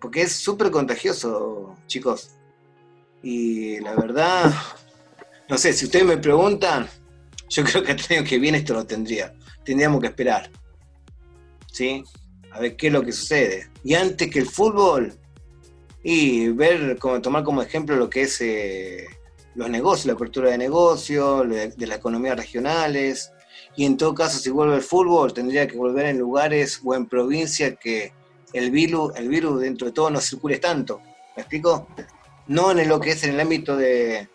[0.00, 2.30] porque es súper contagioso, chicos.
[3.22, 4.52] Y la verdad,
[5.48, 6.88] no sé, si ustedes me preguntan,
[7.48, 9.32] yo creo que el año que viene esto lo tendría.
[9.64, 10.50] Tendríamos que esperar.
[11.72, 12.02] ¿Sí?
[12.50, 13.70] A ver qué es lo que sucede.
[13.84, 15.14] Y antes que el fútbol,
[16.02, 19.06] y ver, como, tomar como ejemplo lo que es eh,
[19.54, 23.32] los negocios, la apertura de negocios, de, de las economías regionales,
[23.78, 27.06] y en todo caso, si vuelve el fútbol, tendría que volver en lugares o en
[27.06, 28.12] provincias que
[28.52, 31.00] el virus, el virus dentro de todo no circule tanto.
[31.36, 31.86] ¿Me explico?
[32.48, 34.28] No en lo que es en el ámbito de,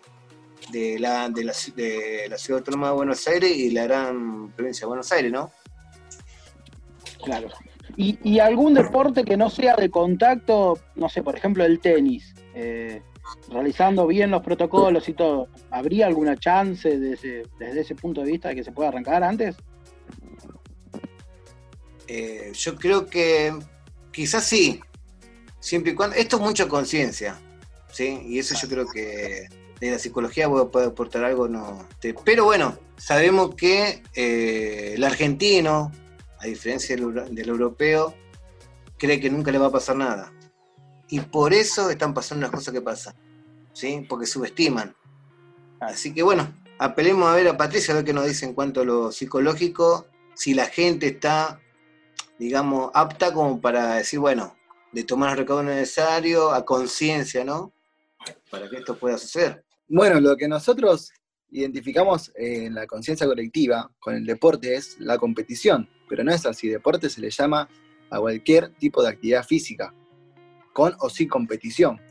[0.72, 4.86] de, la, de, la, de la ciudad autónoma de Buenos Aires y la gran provincia
[4.86, 5.52] de Buenos Aires, ¿no?
[7.26, 7.50] Claro.
[7.98, 12.34] ¿Y, y algún deporte que no sea de contacto, no sé, por ejemplo el tenis,
[12.56, 13.02] eh,
[13.50, 18.50] realizando bien los protocolos y todo, ¿habría alguna chance desde, desde ese punto de vista
[18.50, 19.56] de que se pueda arrancar antes?
[22.08, 23.54] Eh, yo creo que
[24.12, 24.82] quizás sí,
[25.60, 26.16] siempre y cuando.
[26.16, 27.40] Esto es mucha conciencia,
[27.92, 28.22] ¿sí?
[28.26, 29.48] Y eso yo creo que
[29.80, 31.88] de la psicología puede aportar algo, no.
[32.00, 35.92] te- Pero bueno, sabemos que eh, el argentino,
[36.40, 38.14] a diferencia del europeo,
[38.98, 40.32] cree que nunca le va a pasar nada.
[41.10, 43.16] Y por eso están pasando las cosas que pasan,
[43.74, 44.06] ¿sí?
[44.08, 44.96] Porque subestiman.
[45.80, 48.82] Así que bueno, apelemos a ver a Patricia a ver qué nos dice en cuanto
[48.82, 51.60] a lo psicológico, si la gente está,
[52.40, 54.56] digamos, apta como para decir, bueno,
[54.92, 57.74] de tomar los recaudos necesarios a conciencia, ¿no?
[58.50, 59.66] Para que esto pueda suceder.
[59.88, 61.12] Bueno, lo que nosotros
[61.52, 66.68] identificamos en la conciencia colectiva con el deporte es la competición, pero no es así.
[66.68, 67.68] Deporte se le llama
[68.10, 69.94] a cualquier tipo de actividad física,
[70.74, 72.02] con o sin competición.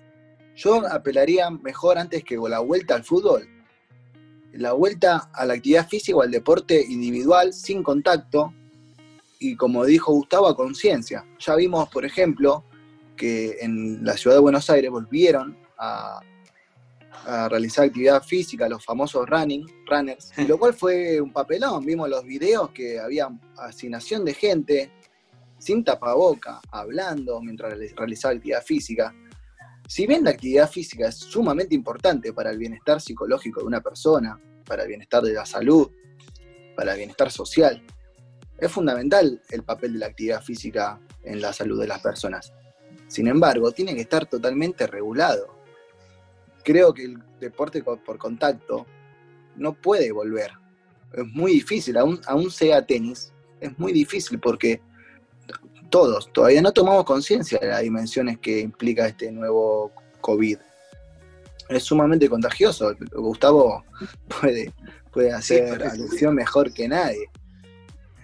[0.54, 3.48] Yo apelaría mejor antes que la vuelta al fútbol,
[4.52, 8.52] la vuelta a la actividad física o al deporte individual sin contacto
[9.38, 11.24] y como dijo Gustavo, a conciencia.
[11.40, 12.64] Ya vimos, por ejemplo,
[13.16, 16.20] que en la ciudad de Buenos Aires volvieron a,
[17.26, 21.84] a realizar actividad física, los famosos running, runners, lo cual fue un papelón.
[21.84, 24.90] Vimos los videos que había asignación de gente
[25.62, 29.14] sin tapaboca, hablando mientras reali- realizaba actividad física.
[29.86, 34.40] Si bien la actividad física es sumamente importante para el bienestar psicológico de una persona,
[34.66, 35.88] para el bienestar de la salud,
[36.74, 37.80] para el bienestar social,
[38.58, 42.52] es fundamental el papel de la actividad física en la salud de las personas.
[43.06, 45.56] Sin embargo, tiene que estar totalmente regulado.
[46.64, 48.84] Creo que el deporte por contacto
[49.54, 50.50] no puede volver.
[51.12, 54.80] Es muy difícil, aún, aún sea tenis, es muy difícil porque
[55.92, 60.56] todos todavía no tomamos conciencia de las dimensiones que implica este nuevo COVID.
[61.68, 62.96] Es sumamente contagioso.
[63.12, 63.84] Gustavo
[64.40, 64.72] puede,
[65.12, 67.30] puede hacer pero- alusión mejor que nadie.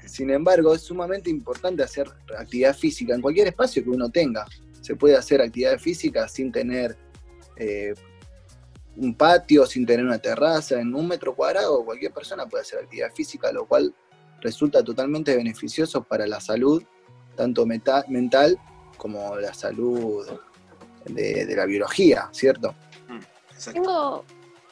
[0.06, 4.46] Sin embargo, es sumamente importante hacer actividad física en cualquier espacio que uno tenga.
[4.80, 6.96] Se puede hacer actividad física sin tener
[7.56, 7.92] eh,
[8.96, 13.12] un patio, sin tener una terraza, en un metro cuadrado, cualquier persona puede hacer actividad
[13.14, 13.94] física, lo cual
[14.40, 16.82] resulta totalmente beneficioso para la salud,
[17.38, 18.58] tanto meta- mental
[18.98, 20.26] como la salud
[21.06, 22.74] de, de la biología, ¿cierto?
[23.72, 24.24] Tengo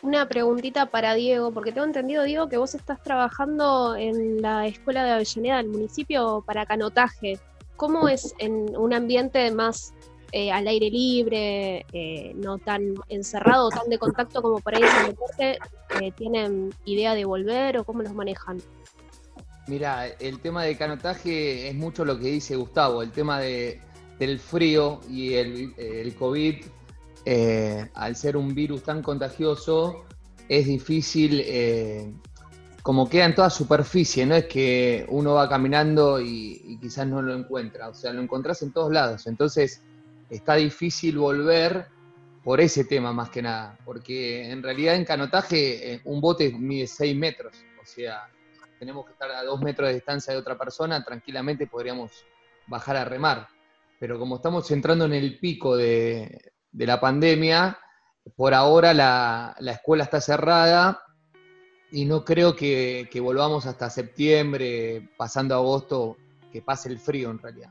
[0.03, 5.05] una preguntita para Diego, porque tengo entendido, Diego, que vos estás trabajando en la escuela
[5.05, 7.39] de Avellaneda del municipio para canotaje.
[7.77, 9.95] ¿Cómo es en un ambiente más
[10.33, 14.95] eh, al aire libre, eh, no tan encerrado, tan de contacto como por ahí es
[15.01, 15.59] el deporte?
[16.01, 18.61] Eh, ¿Tienen idea de volver o cómo los manejan?
[19.69, 23.81] Mira, el tema de canotaje es mucho lo que dice Gustavo, el tema de,
[24.19, 26.65] del frío y el, el COVID,
[27.25, 30.05] eh, al ser un virus tan contagioso,
[30.49, 32.13] es difícil, eh,
[32.83, 37.21] como queda en toda superficie, no es que uno va caminando y, y quizás no
[37.21, 39.83] lo encuentra, o sea, lo encontrás en todos lados, entonces
[40.31, 41.89] está difícil volver
[42.45, 46.87] por ese tema más que nada, porque en realidad en canotaje eh, un bote mide
[46.87, 48.29] 6 metros, o sea,
[48.79, 52.13] tenemos que estar a dos metros de distancia de otra persona, tranquilamente podríamos
[52.67, 53.49] bajar a remar.
[53.99, 57.79] Pero como estamos entrando en el pico de, de la pandemia,
[58.37, 61.03] por ahora la, la escuela está cerrada
[61.91, 66.17] y no creo que, que volvamos hasta septiembre, pasando agosto,
[66.53, 67.71] que pase el frío en realidad.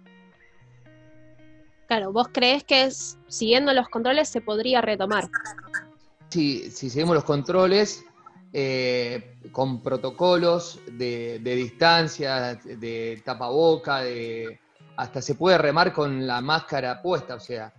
[1.87, 5.29] Claro, ¿vos crees que es, siguiendo los controles se podría retomar?
[6.29, 8.03] Si, si seguimos los controles,
[8.57, 14.61] eh, con protocolos de, de distancia, de tapaboca, de,
[14.95, 17.73] hasta se puede remar con la máscara puesta, o sea,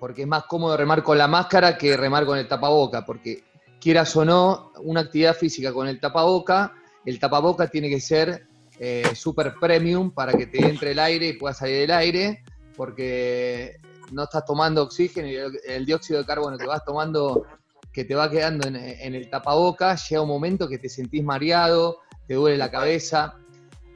[0.00, 3.44] porque es más cómodo remar con la máscara que remar con el tapaboca, porque
[3.80, 6.72] quieras o no, una actividad física con el tapaboca,
[7.04, 8.48] el tapaboca tiene que ser
[8.80, 12.42] eh, super premium para que te entre el aire y pueda salir el aire,
[12.76, 13.78] porque
[14.10, 17.46] no estás tomando oxígeno y el dióxido de carbono que vas tomando
[17.92, 22.00] que te va quedando en, en el tapaboca, llega un momento que te sentís mareado,
[22.26, 23.34] te duele la cabeza.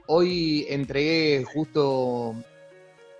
[0.07, 2.35] Hoy entregué justo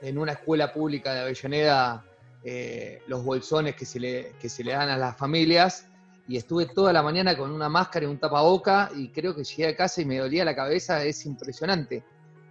[0.01, 2.05] en una escuela pública de Avellaneda
[2.45, 5.87] eh, los bolsones que se, le, que se le dan a las familias
[6.27, 9.69] y estuve toda la mañana con una máscara y un tapaboca y creo que llegué
[9.69, 12.03] a casa y me dolía la cabeza, es impresionante.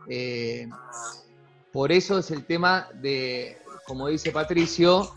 [0.07, 0.69] Eh,
[1.73, 5.13] por eso es el tema de, como dice Patricio,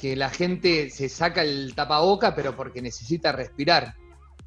[0.00, 3.94] que la gente se saca el tapaboca, pero porque necesita respirar.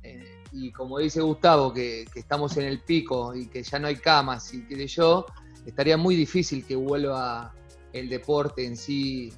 [0.02, 3.98] Eh, y como dice Gustavo, que, estamos en el pico y que ya no hay
[3.98, 5.28] camas y que yo,
[5.64, 7.54] estaría muy difícil que vuelva
[7.94, 9.32] el deporte en sí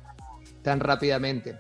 [0.62, 1.58] tan rápidamente.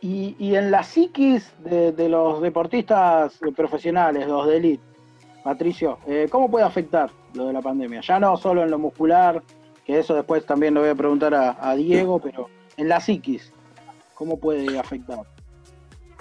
[0.00, 4.84] Y, y en la psiquis de, de, los deportistas profesionales, los de elite,
[5.42, 8.00] Patricio, eh, ¿cómo puede afectar lo de la pandemia?
[8.00, 9.42] Ya no solo en lo muscular,
[9.86, 13.52] que eso después también lo voy a preguntar a, a Diego, pero en la psiquis,
[14.14, 15.20] ¿cómo puede afectar?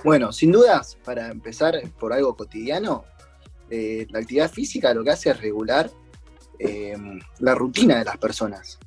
[0.04, 3.06] Bueno, sin dudas, para empezar por algo cotidiano,
[3.72, 5.90] eh, la actividad física lo que hace es regular
[6.60, 6.96] eh,
[7.40, 8.78] la rutina de las personas.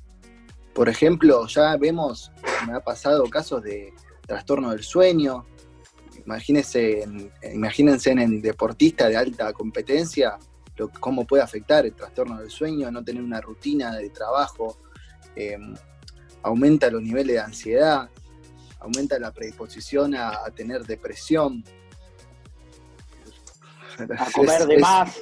[0.73, 2.31] Por ejemplo, ya vemos,
[2.65, 3.93] me ha pasado casos de
[4.25, 5.45] trastorno del sueño.
[6.25, 10.37] Imagínense en, imagínense en deportista de alta competencia
[10.79, 14.79] lo, cómo puede afectar el trastorno del sueño, no tener una rutina de trabajo,
[15.35, 15.57] eh,
[16.41, 18.09] aumenta los niveles de ansiedad,
[18.79, 21.63] aumenta la predisposición a, a tener depresión.
[24.17, 25.19] A comer de más.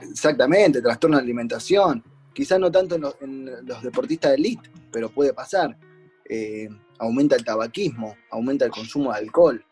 [0.00, 2.02] Exactamente, trastorno de alimentación.
[2.32, 5.76] Quizás no tanto en los, en los deportistas de elite, pero puede pasar.
[6.24, 6.68] Eh,
[6.98, 9.64] aumenta el tabaquismo, aumenta el consumo de alcohol.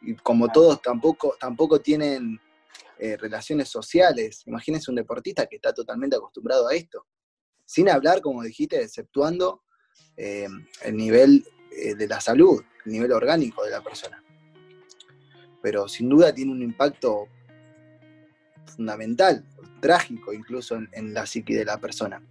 [0.00, 2.40] Y como todos tampoco, tampoco tienen
[3.04, 7.08] eh, relaciones sociales, imagínense un deportista que está totalmente acostumbrado a esto.
[7.64, 9.64] Sin hablar, como dijiste, exceptuando
[10.16, 10.46] eh,
[10.84, 14.22] el nivel eh, de la salud, el nivel orgánico de la persona.
[15.60, 17.26] Pero sin duda tiene un impacto
[18.66, 19.44] fundamental,
[19.80, 22.24] trágico incluso en, en la psique de la persona.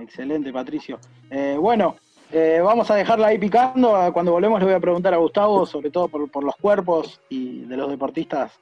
[0.00, 0.98] Excelente, Patricio.
[1.60, 1.96] Bueno,
[2.30, 4.10] eh, vamos a dejarla ahí picando.
[4.12, 7.60] Cuando volvemos le voy a preguntar a Gustavo, sobre todo por, por los cuerpos y
[7.60, 8.52] de los deportistas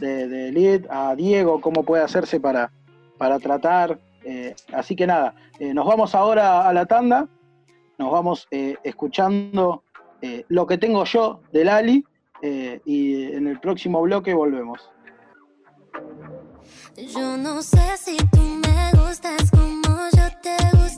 [0.00, 2.72] de, de a Diego, cómo puede hacerse para,
[3.18, 3.98] para tratar.
[4.24, 7.28] Eh, así que nada, eh, nos vamos ahora a la tanda,
[7.98, 9.84] nos vamos escuchando
[10.48, 12.04] lo que tengo yo del Ali
[12.84, 14.92] y en el próximo bloque volvemos.
[16.96, 20.91] Yo no sé si tú me gustas como yo te gusto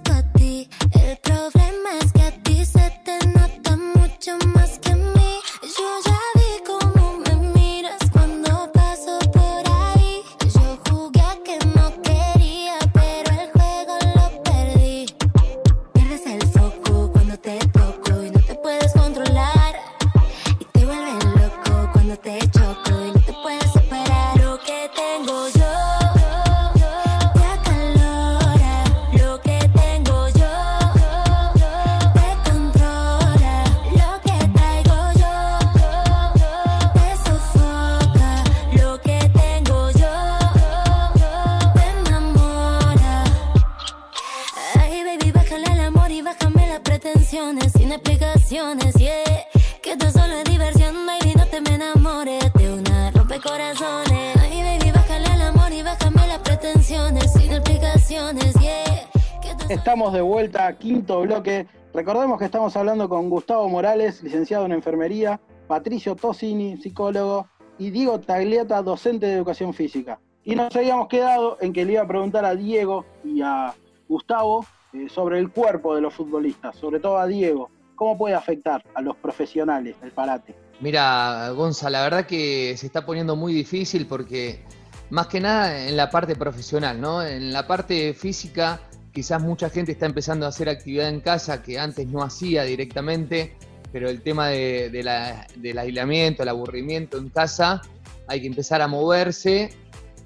[59.85, 61.66] Estamos de vuelta, quinto bloque.
[61.93, 68.18] Recordemos que estamos hablando con Gustavo Morales, licenciado en enfermería, Patricio Tosini, psicólogo, y Diego
[68.18, 70.18] Tagliata, docente de educación física.
[70.43, 73.74] Y nos habíamos quedado en que le iba a preguntar a Diego y a
[74.09, 74.64] Gustavo
[74.95, 77.68] eh, sobre el cuerpo de los futbolistas, sobre todo a Diego.
[77.95, 80.55] ¿Cómo puede afectar a los profesionales el parate?
[80.80, 84.64] Mira, Gonza, la verdad que se está poniendo muy difícil porque
[85.11, 87.22] más que nada en la parte profesional, ¿no?
[87.22, 88.80] En la parte física,
[89.15, 93.57] quizás mucha gente está empezando a hacer actividad en casa que antes no hacía directamente,
[93.93, 97.81] pero el tema del aislamiento, el aburrimiento en casa,
[98.27, 99.71] hay que empezar a moverse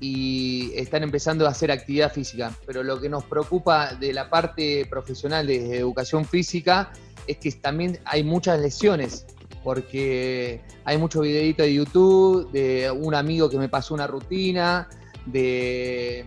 [0.00, 2.56] y están empezando a hacer actividad física.
[2.64, 6.90] Pero lo que nos preocupa de la parte profesional de educación física
[7.26, 9.26] es que también hay muchas lesiones,
[9.62, 14.88] porque hay muchos videitos de YouTube, de un amigo que me pasó una rutina,
[15.26, 16.24] de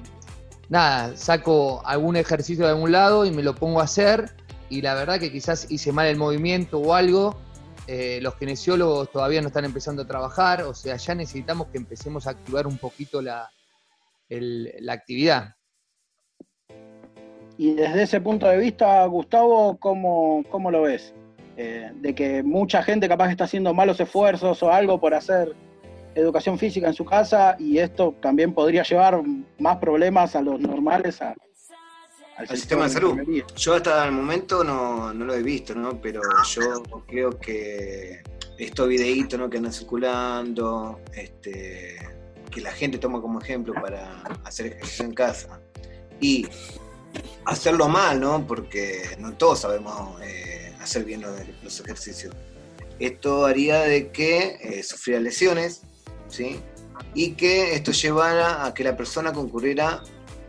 [0.71, 4.31] nada, saco algún ejercicio de algún lado y me lo pongo a hacer,
[4.69, 7.35] y la verdad que quizás hice mal el movimiento o algo.
[7.87, 12.25] eh, los kinesiólogos todavía no están empezando a trabajar, o sea, ya necesitamos que empecemos
[12.25, 13.49] a activar un poquito la,
[14.29, 15.55] la actividad.
[17.57, 21.13] Y desde ese punto de vista, Gustavo, ¿cómo, cómo lo ves?
[21.57, 25.53] Eh, de que mucha gente capaz está haciendo malos esfuerzos o algo por hacer
[26.15, 29.21] educación física en su casa y esto también podría llevar
[29.59, 31.35] más problemas a los normales, a-
[32.37, 33.19] al, sistema de salud.
[33.55, 36.01] Yo hasta el momento no, no lo he visto, ¿no?
[36.01, 36.21] Pero
[36.55, 38.23] yo creo que
[38.57, 39.49] estos videitos ¿no?
[39.49, 41.97] que andan circulando, este,
[42.49, 45.59] que la gente toma como ejemplo para hacer ejercicio en casa
[46.19, 46.47] y
[47.45, 48.45] hacerlo mal, ¿no?
[48.45, 51.31] Porque no todos sabemos eh, hacer bien los,
[51.63, 52.35] los ejercicios.
[52.99, 55.81] Esto haría de que eh, sufriera lesiones,
[56.31, 56.59] ¿sí?
[57.13, 60.01] Y que esto llevara a que la persona concurriera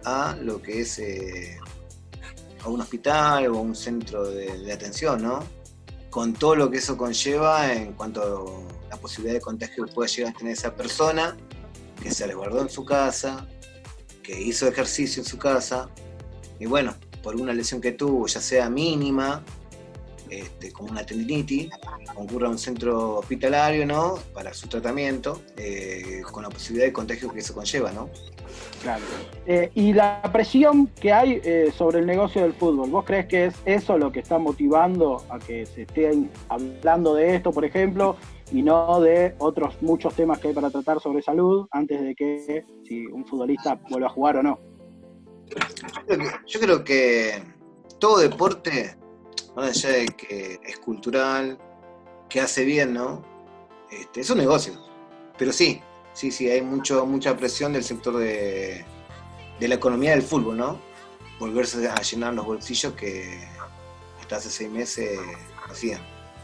[0.05, 1.59] a lo que es eh,
[2.65, 5.45] a un hospital o a un centro de, atención, ¿no?
[6.11, 10.09] Con todo lo que eso conlleva en cuanto a la posibilidad de contagio que pueda
[10.09, 11.37] llegar a tener esa persona,
[12.03, 13.47] que se resguardó en su casa,
[14.23, 15.89] que hizo ejercicio en su casa,
[16.61, 19.43] y bueno, por una lesión que tuvo, ya sea mínima,
[20.39, 21.71] este, como una tendinitis,
[22.15, 24.15] concurra a un centro hospitalario, ¿no?
[24.33, 28.09] Para su tratamiento, eh, con la posibilidad de contagio que eso conlleva, ¿no?
[28.83, 29.03] Claro.
[29.47, 33.47] Eh, y la presión que hay eh, sobre el negocio del fútbol, ¿vos crees que
[33.47, 38.17] es eso lo que está motivando a que se estén hablando de esto, por ejemplo,
[38.51, 42.65] y no de otros muchos temas que hay para tratar sobre salud antes de que
[42.87, 44.59] si un futbolista vuelva a jugar o no?
[45.47, 45.57] Yo
[46.07, 47.43] creo que, yo creo que
[47.99, 48.97] todo deporte,
[49.55, 51.59] más allá de que es cultural,
[52.29, 53.23] que hace bien, ¿no?
[53.91, 54.73] Este, es un negocio.
[55.37, 55.83] Pero sí,
[56.13, 58.85] sí, sí, hay mucho, mucha presión del sector de,
[59.61, 60.79] de la economía del fútbol, ¿no?
[61.39, 63.47] Volverse a llenar los bolsillos que
[64.21, 65.19] hasta hace seis meses
[65.71, 66.01] hacían.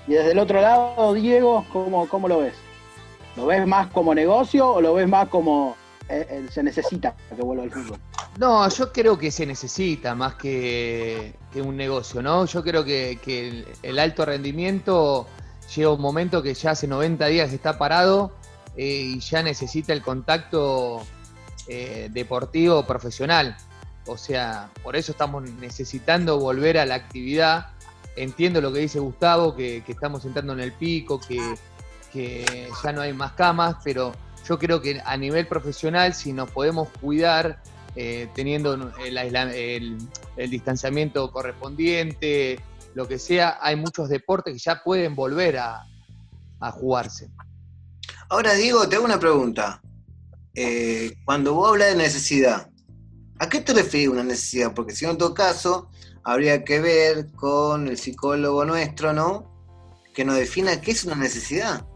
[0.06, 2.54] Y desde el otro lado, Diego, ¿cómo, cómo lo ves?
[3.36, 5.76] ¿Lo ves más como negocio o lo ves más como
[6.08, 7.98] eh, eh, se necesita que vuelva el fútbol?
[8.38, 12.46] No, yo creo que se necesita más que, que un negocio, ¿no?
[12.46, 15.26] Yo creo que, que el, alto rendimiento
[15.74, 18.32] llega un momento que ya hace 90 días está parado
[18.76, 21.04] eh, y ya necesita el contacto
[22.10, 23.54] deportivo profesional.
[24.06, 27.66] O sea, por eso estamos necesitando volver a la actividad.
[28.16, 31.56] Entiendo lo que dice Gustavo, que, que estamos entrando en el pico, que,
[32.10, 34.14] que ya no hay más camas, pero
[34.48, 37.60] yo creo que a nivel profesional, si nos podemos cuidar,
[37.96, 39.98] eh, teniendo el, aisla- el-
[40.36, 42.60] el distanciamiento correspondiente,
[42.94, 45.84] lo que sea, hay muchos deportes que ya pueden volver a,
[46.60, 47.28] a jugarse.
[48.30, 49.80] Ahora, Diego, te hago una pregunta.
[50.54, 52.68] Eh, cuando vos hablas de necesidad,
[53.38, 54.72] ¿a qué te refieres una necesidad?
[54.74, 55.88] Porque si no, en todo caso,
[56.24, 59.50] habría que ver con el psicólogo nuestro, ¿no?
[60.14, 61.86] Que nos defina qué es una necesidad.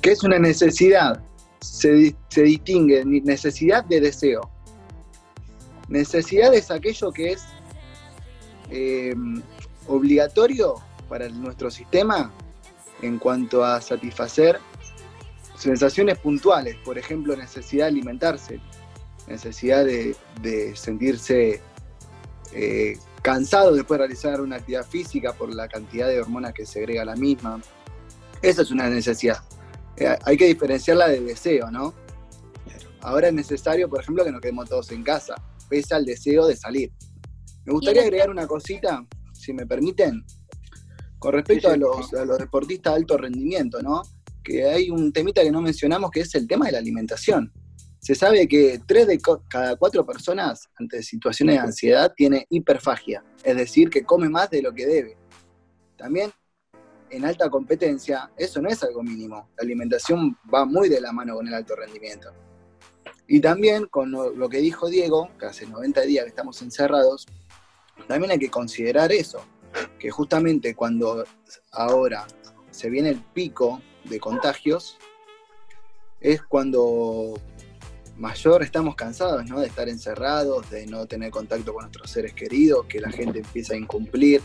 [0.00, 1.20] ¿Qué es una necesidad?
[1.60, 4.50] Se, se distingue necesidad de deseo.
[5.88, 7.44] Necesidad es aquello que es
[8.70, 9.14] eh,
[9.86, 10.74] obligatorio
[11.08, 12.32] para nuestro sistema
[13.02, 14.58] en cuanto a satisfacer
[15.56, 18.60] sensaciones puntuales, por ejemplo, necesidad de alimentarse,
[19.26, 21.60] necesidad de, de sentirse
[22.52, 27.04] eh, cansado después de realizar una actividad física por la cantidad de hormonas que segrega
[27.04, 27.60] la misma.
[28.42, 29.38] Esa es una necesidad.
[29.96, 31.94] Eh, hay que diferenciarla de deseo, ¿no?
[33.00, 35.34] Ahora es necesario, por ejemplo, que nos quedemos todos en casa,
[35.68, 36.92] pese al deseo de salir.
[37.64, 40.24] Me gustaría agregar una cosita, si me permiten,
[41.18, 44.02] con respecto a, los, a los deportistas de alto rendimiento, ¿no?
[44.42, 47.52] Que hay un temita que no mencionamos que es el tema de la alimentación.
[47.98, 49.18] Se sabe que tres de
[49.48, 54.62] cada cuatro personas ante situaciones de ansiedad tiene hiperfagia, es decir, que come más de
[54.62, 55.16] lo que debe.
[55.96, 56.30] También
[57.10, 59.48] en alta competencia, eso no es algo mínimo.
[59.56, 62.32] La alimentación va muy de la mano con el alto rendimiento.
[63.28, 67.26] Y también con lo, que dijo Diego, que hace 90 días que estamos encerrados,
[68.06, 69.44] también hay que considerar eso,
[69.98, 71.24] que justamente cuando
[71.72, 72.26] ahora
[72.70, 74.98] se viene el pico de contagios,
[76.20, 77.34] es cuando
[78.16, 79.60] mayor estamos cansados, ¿no?
[79.60, 83.74] De estar encerrados, de no tener contacto con nuestros seres queridos, que la gente empieza
[83.74, 84.40] a incumplir.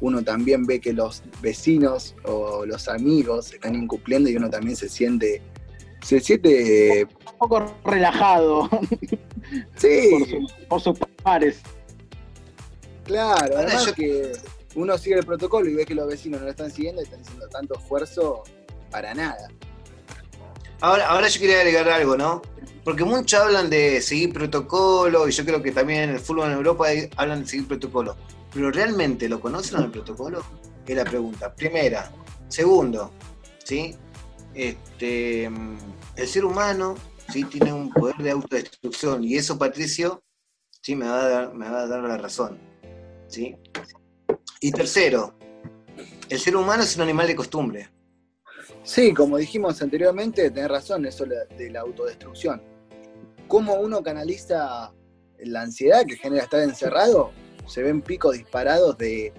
[0.00, 4.88] Uno también ve que los vecinos o los amigos están incumpliendo y uno también se
[4.88, 5.40] siente,
[6.02, 8.68] se siente, Un poco relajado
[9.76, 11.60] sí, por, su- por sus pares.
[13.04, 13.56] claro.
[13.56, 14.32] Ahora Además yo- que
[14.74, 17.20] uno sigue el protocolo y ve que los vecinos no lo están siguiendo y están
[17.20, 18.42] haciendo tanto esfuerzo
[18.90, 19.48] para nada.
[20.80, 22.42] Ahora, ahora yo quería agregar algo, ¿no?
[22.84, 26.56] Porque muchos hablan de seguir protocolo, y yo creo que también en el fútbol en
[26.56, 26.86] Europa
[27.16, 28.16] hablan de seguir protocolo.
[28.54, 30.42] Pero ¿realmente lo conocen el protocolo?
[30.86, 31.52] Es la pregunta.
[31.52, 32.10] Primera.
[32.48, 33.10] Segundo,
[33.64, 33.96] ¿sí?
[34.54, 35.76] Este, mm,
[36.14, 36.94] el ser humano
[37.32, 37.44] ¿sí?
[37.44, 40.22] tiene un poder de autodestrucción, y eso, Patricio,
[40.80, 42.58] sí me va a dar, me va a dar la razón.
[43.26, 43.56] ¿sí?
[44.60, 45.34] Y tercero,
[46.28, 47.90] el ser humano es un animal de costumbre.
[48.84, 52.62] Sí, como dijimos anteriormente, tenés razón, eso de la autodestrucción.
[53.48, 54.92] ¿Cómo uno canaliza
[55.38, 57.32] la ansiedad que genera estar encerrado?
[57.66, 59.32] Se ven picos disparados de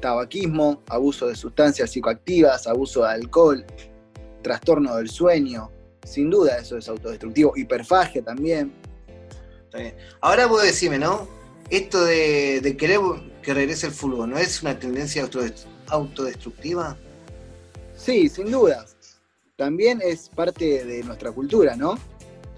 [0.00, 3.64] tabaquismo, abuso de sustancias psicoactivas, abuso de alcohol,
[4.42, 5.70] trastorno del sueño.
[6.04, 7.54] Sin duda eso es autodestructivo.
[7.56, 8.72] Hiperfagia también.
[9.64, 9.96] Está bien.
[10.20, 11.26] Ahora vos decime, ¿no?
[11.70, 13.00] Esto de, de querer
[13.42, 16.96] que regrese el fútbol, ¿no es una tendencia autodest- autodestructiva?
[17.96, 18.84] Sí, sin duda.
[19.56, 21.98] También es parte de nuestra cultura, ¿no?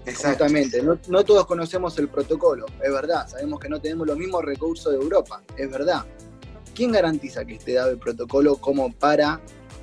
[0.07, 0.45] Exacto.
[0.45, 4.43] Justamente, no, no todos conocemos el protocolo, es verdad, sabemos que no tenemos los mismos
[4.43, 6.05] recursos de Europa, es verdad.
[6.73, 9.41] ¿Quién garantiza que esté dado el protocolo como para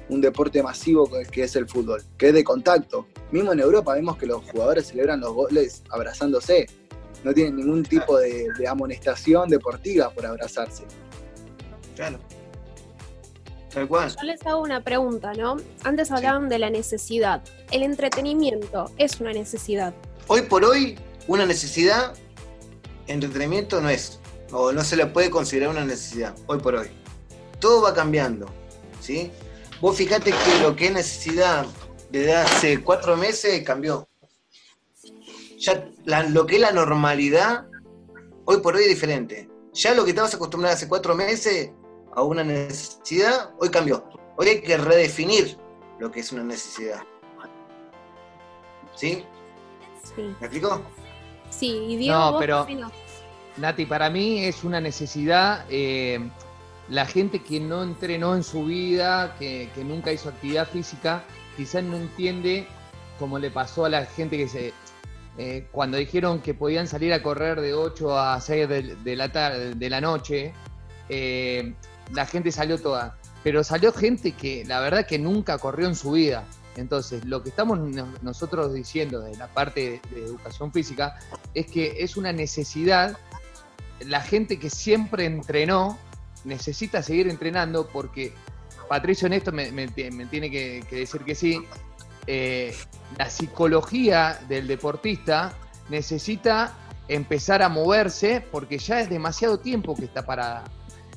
[0.09, 2.03] un deporte masivo que es el fútbol?
[2.17, 3.07] Que es de contacto.
[3.33, 6.67] Mismo en Europa vemos que los jugadores celebran los goles abrazándose.
[7.25, 10.85] No tienen ningún tipo de, de amonestación deportiva por abrazarse.
[11.97, 12.19] Claro.
[13.73, 14.09] Tal cual.
[14.09, 15.57] Yo les hago una pregunta, ¿no?
[15.83, 17.43] Antes hablaban de la necesidad.
[17.73, 19.93] El entretenimiento es una necesidad.
[20.27, 22.15] Hoy por hoy, una necesidad,
[23.07, 24.21] entretenimiento no es,
[24.53, 26.89] o no se le puede considerar una necesidad, hoy por hoy.
[27.61, 28.47] Todo va cambiando,
[29.01, 29.31] ¿sí?
[29.83, 31.67] Vos fijate que lo que es necesidad
[32.11, 34.09] desde hace cuatro meses cambió.
[35.59, 37.67] Ya lo que es la normalidad,
[38.47, 39.51] hoy por hoy es diferente.
[39.75, 41.71] Ya lo que estabas acostumbrado hace cuatro meses
[42.15, 44.09] a una necesidad, hoy cambió.
[44.37, 45.59] Hoy hay que redefinir
[45.99, 47.03] lo que es una necesidad.
[48.95, 49.25] ¿Sí?
[50.17, 50.23] Sí.
[50.41, 50.83] ¿Me explico?
[51.51, 52.67] Sí, y Diego, No, vos pero-?
[53.57, 55.65] Nati, para mí es una necesidad.
[55.71, 56.21] eh,
[56.89, 61.23] la gente que no entrenó en su vida, que, que nunca hizo actividad física,
[61.57, 62.67] quizás no entiende
[63.19, 64.73] como le pasó a la gente que se.
[65.39, 69.33] eh, cuando dijeron que podían salir a correr de 8 a 6 de, de la,
[69.33, 70.53] tarde, de la noche,
[71.09, 71.75] eh,
[72.13, 73.17] la gente salió toda.
[73.43, 76.45] Pero salió gente que la verdad que nunca corrió en su vida.
[76.77, 81.17] Entonces, lo que estamos no- nosotros diciendo de la parte de, educación física
[81.55, 83.17] es que es una necesidad
[84.01, 85.99] la gente que siempre entrenó
[86.45, 88.33] necesita seguir entrenando porque
[88.89, 91.63] Patricio en esto me, tiene que, que decir que sí.
[92.27, 92.75] eh,
[93.19, 95.55] la psicología del deportista
[95.89, 96.77] necesita
[97.09, 100.65] empezar a moverse porque ya es demasiado tiempo que está parada.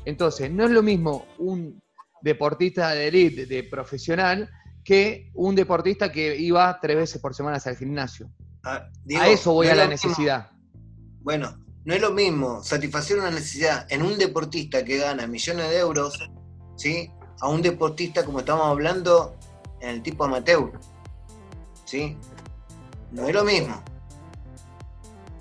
[0.06, 1.82] Entonces, no es lo mismo un
[2.22, 4.50] deportista de élite, de profesional,
[4.88, 8.32] que un deportista que iba tres veces por semana al gimnasio.
[8.64, 8.88] Ah,
[9.20, 10.08] a eso voy no a la mismo.
[10.10, 10.50] necesidad.
[11.20, 15.80] Bueno, no es lo mismo satisfacer una necesidad en un deportista que gana millones de
[15.80, 16.18] euros,
[16.78, 17.12] ¿sí?
[17.42, 19.36] A un deportista, como estamos hablando,
[19.82, 20.80] en el tipo amateur,
[21.84, 22.18] ¿sí?
[23.12, 23.84] No es lo mismo.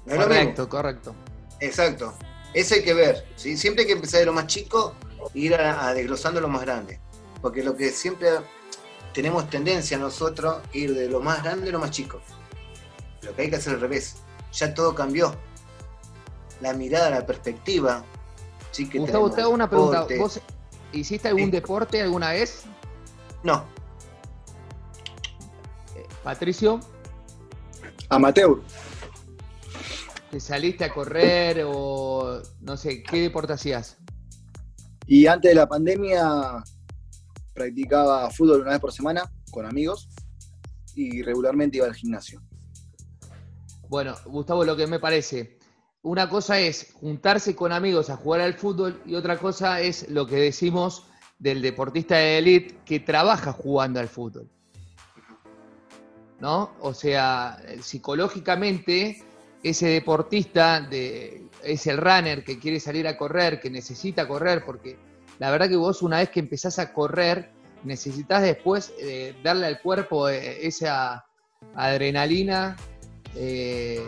[0.06, 0.26] No es lo mismo.
[0.26, 1.14] Correcto, correcto.
[1.60, 2.14] Exacto.
[2.52, 3.56] Eso hay que ver, ¿sí?
[3.56, 4.96] Siempre hay que empezar de lo más chico
[5.32, 6.98] e ir a, a desglosando lo más grande.
[7.40, 8.28] Porque lo que siempre
[9.16, 12.20] tenemos tendencia nosotros, ir de lo más grande a lo más chico.
[13.22, 14.16] Lo que hay que hacer al revés.
[14.52, 15.34] Ya todo cambió.
[16.60, 18.04] La mirada, la perspectiva.
[18.72, 20.00] Sí que Gustavo, te hago una el pregunta.
[20.00, 20.18] deporte.
[20.18, 20.40] ¿Vos
[20.92, 22.64] hiciste algún deporte alguna vez?
[23.42, 23.64] No.
[26.22, 26.80] Patricio,
[28.10, 28.60] Amateur.
[30.30, 33.96] ¿te saliste a correr o no sé, qué deporte hacías?
[35.06, 36.62] Y antes de la pandemia
[37.56, 40.08] practicaba fútbol una vez por semana con amigos
[40.94, 42.42] y regularmente iba al gimnasio.
[43.88, 45.58] Bueno, Gustavo, lo que me parece,
[46.02, 50.26] una cosa es juntarse con amigos a jugar al fútbol y otra cosa es lo
[50.26, 51.06] que decimos
[51.38, 54.48] del deportista de élite que trabaja jugando al fútbol.
[56.40, 56.72] ¿No?
[56.80, 59.24] O sea, psicológicamente,
[59.62, 64.98] ese deportista de, es el runner que quiere salir a correr, que necesita correr, porque
[65.38, 67.50] la verdad que vos una vez que empezás a correr,
[67.84, 71.24] necesitas después eh, darle al cuerpo eh, esa
[71.74, 72.76] adrenalina
[73.34, 74.02] eh,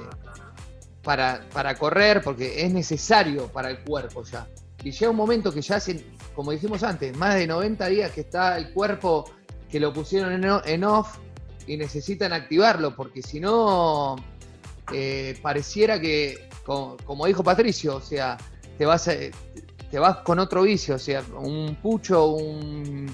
[1.03, 4.47] para, para correr, porque es necesario para el cuerpo ya.
[4.83, 6.05] Y llega un momento que ya hacen,
[6.35, 9.31] como dijimos antes, más de 90 días que está el cuerpo
[9.71, 10.33] que lo pusieron
[10.65, 11.19] en, off
[11.67, 14.17] y necesitan activarlo, porque si no,
[15.43, 18.39] pareciera que, como, como dijo Patricio, o sea,
[18.79, 19.15] te vas, a-
[19.91, 23.07] te vas con otro vicio, o sea, un pucho, un,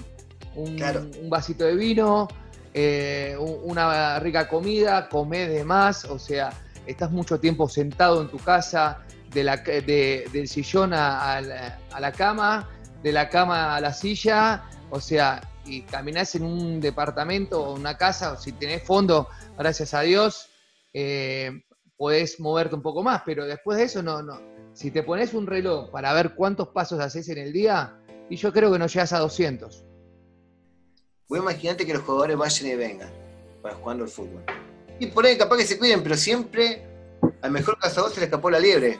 [0.55, 0.77] un,
[1.21, 2.27] un vasito de vino,
[2.73, 6.51] eh, un- una rica comida, comés de más, o sea,
[6.85, 8.99] estás mucho tiempo sentado en tu casa,
[9.31, 12.69] de la, de- del sillón a, a la, a la cama,
[13.03, 17.97] de la cama a la silla, o sea, y caminás en un departamento o una
[17.97, 20.49] casa, o si tenés fondo, gracias a Dios,
[20.93, 21.51] eh,
[21.97, 24.39] podés moverte un poco más, pero después de eso no, no.
[24.75, 27.95] Si te pones un reloj para ver cuántos pasos haces en el día,
[28.29, 29.85] y yo creo que no llegas a 200.
[31.29, 33.09] Vos imaginate que los jugadores vayan y vengan
[33.61, 34.43] para jugando al fútbol.
[34.99, 36.85] Y por ahí capaz que se cuiden, pero siempre
[37.41, 38.99] al mejor cazador se le escapó la liebre,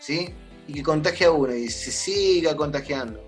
[0.00, 0.34] ¿sí?
[0.66, 3.22] Y que contagia a uno y se siga contagiando.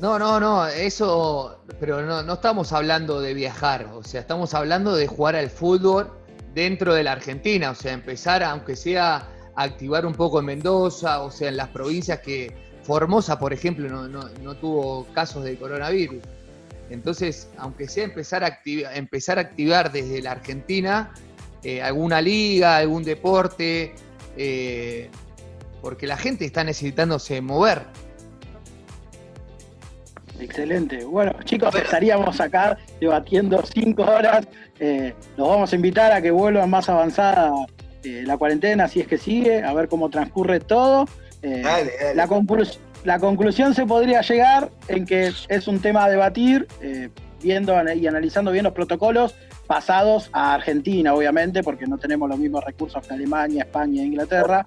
[0.00, 4.94] No, no, no, eso, pero no, no estamos hablando de viajar, o sea, estamos hablando
[4.94, 6.12] de jugar al fútbol
[6.54, 9.28] dentro de la Argentina, o sea, empezar, aunque sea
[9.62, 14.54] activar un poco en Mendoza, o sea, en las provincias que Formosa, por ejemplo, no,
[14.56, 16.22] tuvo casos de coronavirus.
[16.88, 21.12] Entonces, aunque sea empezar a, acti- empezar a activar desde la Argentina
[21.62, 23.94] eh, alguna liga, algún deporte,
[24.36, 25.08] eh,
[25.82, 27.84] porque la gente está necesitándose mover.
[30.40, 31.04] Excelente.
[31.04, 34.48] Bueno, chicos, estaríamos acá debatiendo cinco horas.
[34.78, 37.52] Eh, los vamos a invitar a que vuelvan más avanzada
[38.04, 41.06] eh, la cuarentena, si es que sigue, a ver cómo transcurre todo.
[41.42, 42.14] Eh, Dale, dale.
[42.14, 47.08] La, conclus- la conclusión se podría llegar en que es un tema a debatir, eh,
[47.42, 49.34] viendo y analizando bien los protocolos
[49.66, 54.64] pasados a Argentina, obviamente, porque no tenemos los mismos recursos que Alemania, España e Inglaterra.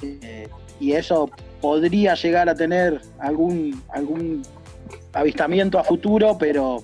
[0.00, 0.48] Eh,
[0.80, 1.30] y eso
[1.60, 4.42] podría llegar a tener algún, algún
[5.12, 6.82] avistamiento a futuro, pero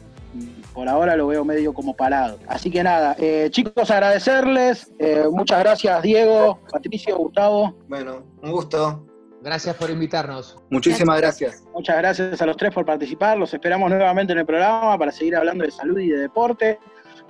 [0.73, 2.39] por ahora lo veo medio como parado.
[2.49, 4.93] Así que nada, eh, chicos, agradecerles.
[4.99, 7.75] eh, muchas gracias, Diego, Patricio, Gustavo.
[7.89, 9.07] Bueno, un gusto.
[9.43, 10.59] Gracias por invitarnos.
[10.69, 11.65] Muchísimas gracias.
[11.73, 13.39] Muchas gracias a los tres por participar.
[13.39, 16.79] Los esperamos nuevamente en el programa para seguir hablando de salud y de deporte.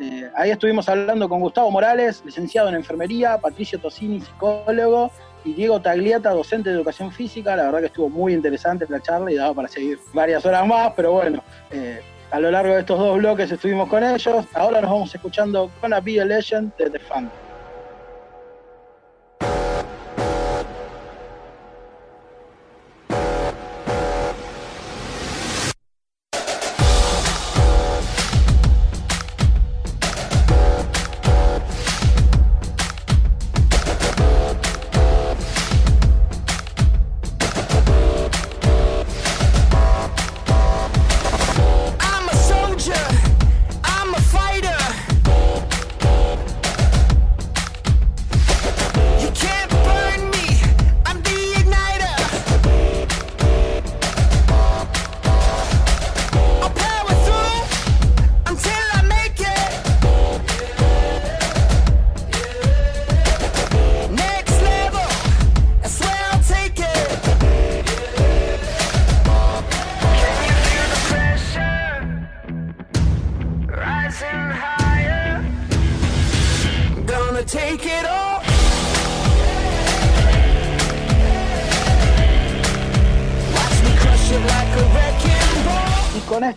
[0.00, 5.10] Eh, ahí estuvimos hablando con Gustavo Morales, licenciado en enfermería, Patricio Tosini, psicólogo,
[5.44, 7.56] y Diego Tagliata, docente de educación física.
[7.56, 10.92] La verdad que estuvo muy interesante la charla y daba para seguir varias horas más,
[10.96, 14.46] pero bueno, eh, a lo largo de estos dos bloques estuvimos con ellos.
[14.54, 17.30] Ahora nos vamos escuchando con a Be a Legend de The Fan.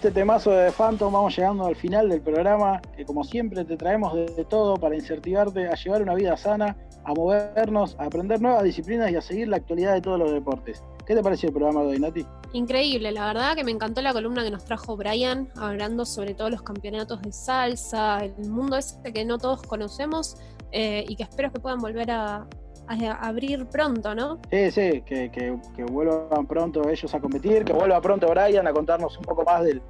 [0.03, 3.77] Este temazo de The Phantom vamos llegando al final del programa, que como siempre te
[3.77, 6.75] traemos de, todo para incentivarte a llevar una vida sana,
[7.05, 10.83] a movernos, a aprender nuevas disciplinas y a seguir la actualidad de todos los deportes.
[11.07, 12.25] ¿Qué te pareció el programa de hoy, Nati?
[12.51, 16.51] Increíble, la verdad que me encantó la columna que nos trajo Brian, hablando sobre todos
[16.51, 20.35] los campeonatos de salsa, el mundo ese que no todos conocemos
[20.73, 22.45] eh, y que espero que puedan volver a,
[22.87, 24.39] a abrir pronto, ¿no?
[24.51, 28.73] Sí, sí, que, que- que vuelvan pronto ellos a competir, que vuelva pronto Brian a
[28.73, 29.81] contarnos un poco más del,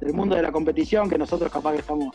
[0.00, 2.14] del mundo de la competición, que nosotros capaz que estamos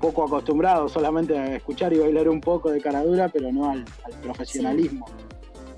[0.00, 3.84] poco acostumbrados solamente a escuchar y bailar un poco de cara dura, pero no al,
[4.04, 5.06] al profesionalismo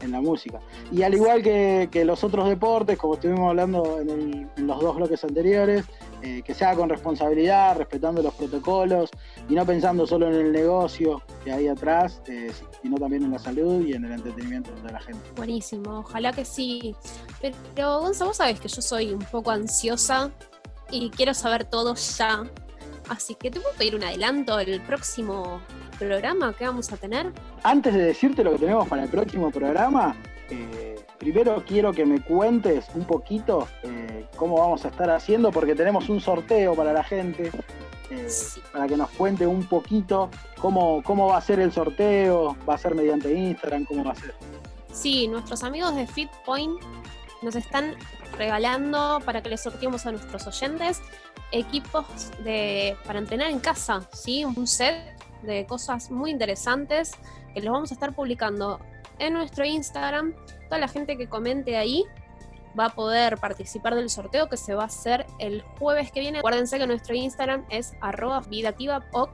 [0.02, 0.60] en la música.
[0.90, 4.80] Y al igual que, que los otros deportes, como estuvimos hablando en, el- en los
[4.80, 5.84] dos bloques anteriores,
[6.22, 9.10] eh, que sea con responsabilidad, respetando los protocolos
[9.48, 12.52] y no pensando solo en el negocio que hay atrás, eh,
[12.82, 15.20] sino también en la salud y en el entretenimiento de la gente.
[15.36, 16.94] Buenísimo, ojalá que sí.
[17.74, 20.30] Pero Gonza, vos sabés que yo soy un poco ansiosa
[20.90, 22.44] y quiero saber todo ya.
[23.08, 25.60] Así que te puedo pedir un adelanto del próximo
[25.98, 27.32] programa que vamos a tener.
[27.62, 30.14] Antes de decirte lo que tenemos para el próximo programa,
[30.48, 35.74] eh, primero quiero que me cuentes un poquito eh, cómo vamos a estar haciendo, porque
[35.74, 37.52] tenemos un sorteo para la gente,
[38.10, 38.28] eh,
[38.72, 42.78] para que nos cuente un poquito cómo, cómo va a ser el sorteo, va a
[42.78, 44.34] ser mediante Instagram, cómo va a ser.
[44.90, 46.80] Sí, nuestros amigos de FitPoint
[47.42, 47.96] nos están
[48.38, 51.02] regalando para que les sorteemos a nuestros oyentes
[51.52, 52.06] equipos
[52.42, 54.46] de, para entrenar en casa, ¿sí?
[54.46, 54.96] Un set
[55.42, 57.12] de cosas muy interesantes
[57.52, 58.80] que los vamos a estar publicando
[59.20, 60.34] en nuestro Instagram.
[60.64, 62.04] Toda la gente que comente ahí
[62.78, 66.38] va a poder participar del sorteo que se va a hacer el jueves que viene.
[66.38, 68.42] Acuérdense que nuestro Instagram es arroba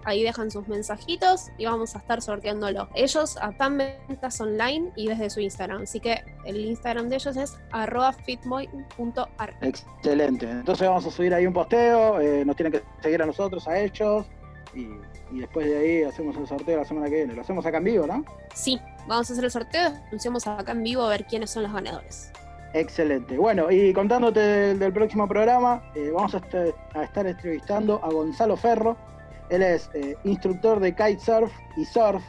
[0.05, 2.89] ahí dejan sus mensajitos y vamos a estar sorteándolo.
[2.95, 7.59] Ellos están ventas online y desde su Instagram, así que el Instagram de ellos es
[7.73, 9.57] arroba fitboy.ar.
[9.61, 10.51] Excelente.
[10.51, 13.79] Entonces vamos a subir ahí un posteo, eh, nos tienen que seguir a nosotros, a
[13.79, 14.27] ellos,
[14.75, 14.89] y,
[15.31, 17.35] y después de ahí hacemos el sorteo la semana que viene.
[17.35, 18.25] Lo hacemos acá en vivo, ¿no?
[18.55, 21.73] Sí, vamos a hacer el sorteo, anunciamos acá en vivo a ver quiénes son los
[21.73, 22.33] ganadores.
[22.75, 23.39] Excelente.
[23.39, 26.43] Bueno, y contándote del, del próximo programa, eh, vamos a,
[26.95, 28.97] a estar entrevistando a Gonzalo Ferro.
[29.49, 32.23] Él es eh, instructor de kitesurf y surf.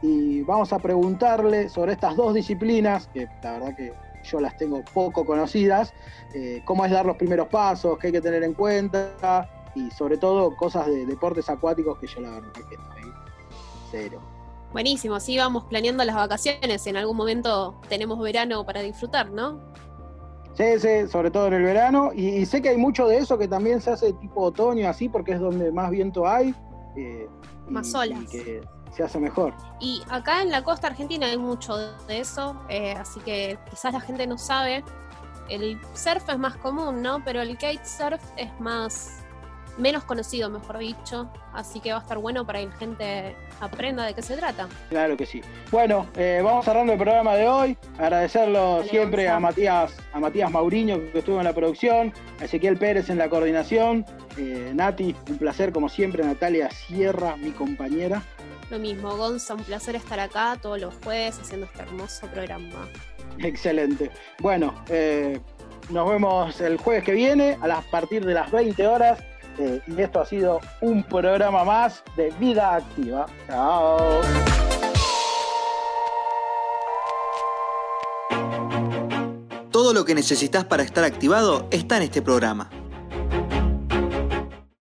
[0.00, 3.92] Y vamos a preguntarle sobre estas dos disciplinas, que la verdad que
[4.24, 5.92] yo las tengo poco conocidas,
[6.34, 10.16] eh, cómo es dar los primeros pasos, qué hay que tener en cuenta, y sobre
[10.18, 13.12] todo cosas de deportes acuáticos que yo la verdad que estoy
[13.90, 14.20] cero.
[14.72, 16.86] Buenísimo, sí, vamos planeando las vacaciones.
[16.86, 19.60] En algún momento tenemos verano para disfrutar, ¿no?
[20.54, 22.10] Sí, sí, sobre todo en el verano.
[22.14, 25.08] Y, y sé que hay mucho de eso que también se hace tipo otoño, así,
[25.08, 26.54] porque es donde más viento hay.
[26.96, 27.28] eh,
[27.68, 28.18] y- Más olas.
[28.22, 28.60] Y que
[28.94, 29.54] se hace mejor.
[29.80, 34.00] Y acá en la costa argentina hay mucho de eso, eh, así que quizás la
[34.00, 34.84] gente no sabe.
[35.48, 37.22] El surf es más común, ¿no?
[37.24, 39.21] Pero el kitesurf es más
[39.78, 41.30] menos conocido, mejor dicho.
[41.52, 44.68] Así que va a estar bueno para que la gente aprenda de qué se trata.
[44.90, 45.40] Claro que sí.
[45.70, 47.78] Bueno, eh, vamos cerrando el programa de hoy.
[47.98, 53.08] Agradecerlo siempre a Matías, a Matías Mauriño, que estuvo en la producción, a Ezequiel Pérez
[53.10, 54.04] en la coordinación.
[54.38, 56.24] eh, Nati, un placer como siempre.
[56.24, 58.22] Natalia Sierra, mi compañera.
[58.70, 62.88] Lo mismo, Gonza, un placer estar acá todos los jueves haciendo este hermoso programa.
[63.38, 64.10] Excelente.
[64.40, 65.40] Bueno, eh,
[65.90, 69.22] nos vemos el jueves que viene a las- partir de las 20 horas.
[69.58, 73.26] Eh, y esto ha sido un programa más de Vida Activa.
[73.46, 74.20] Chao.
[79.70, 82.68] Todo lo que necesitas para estar activado está en este programa.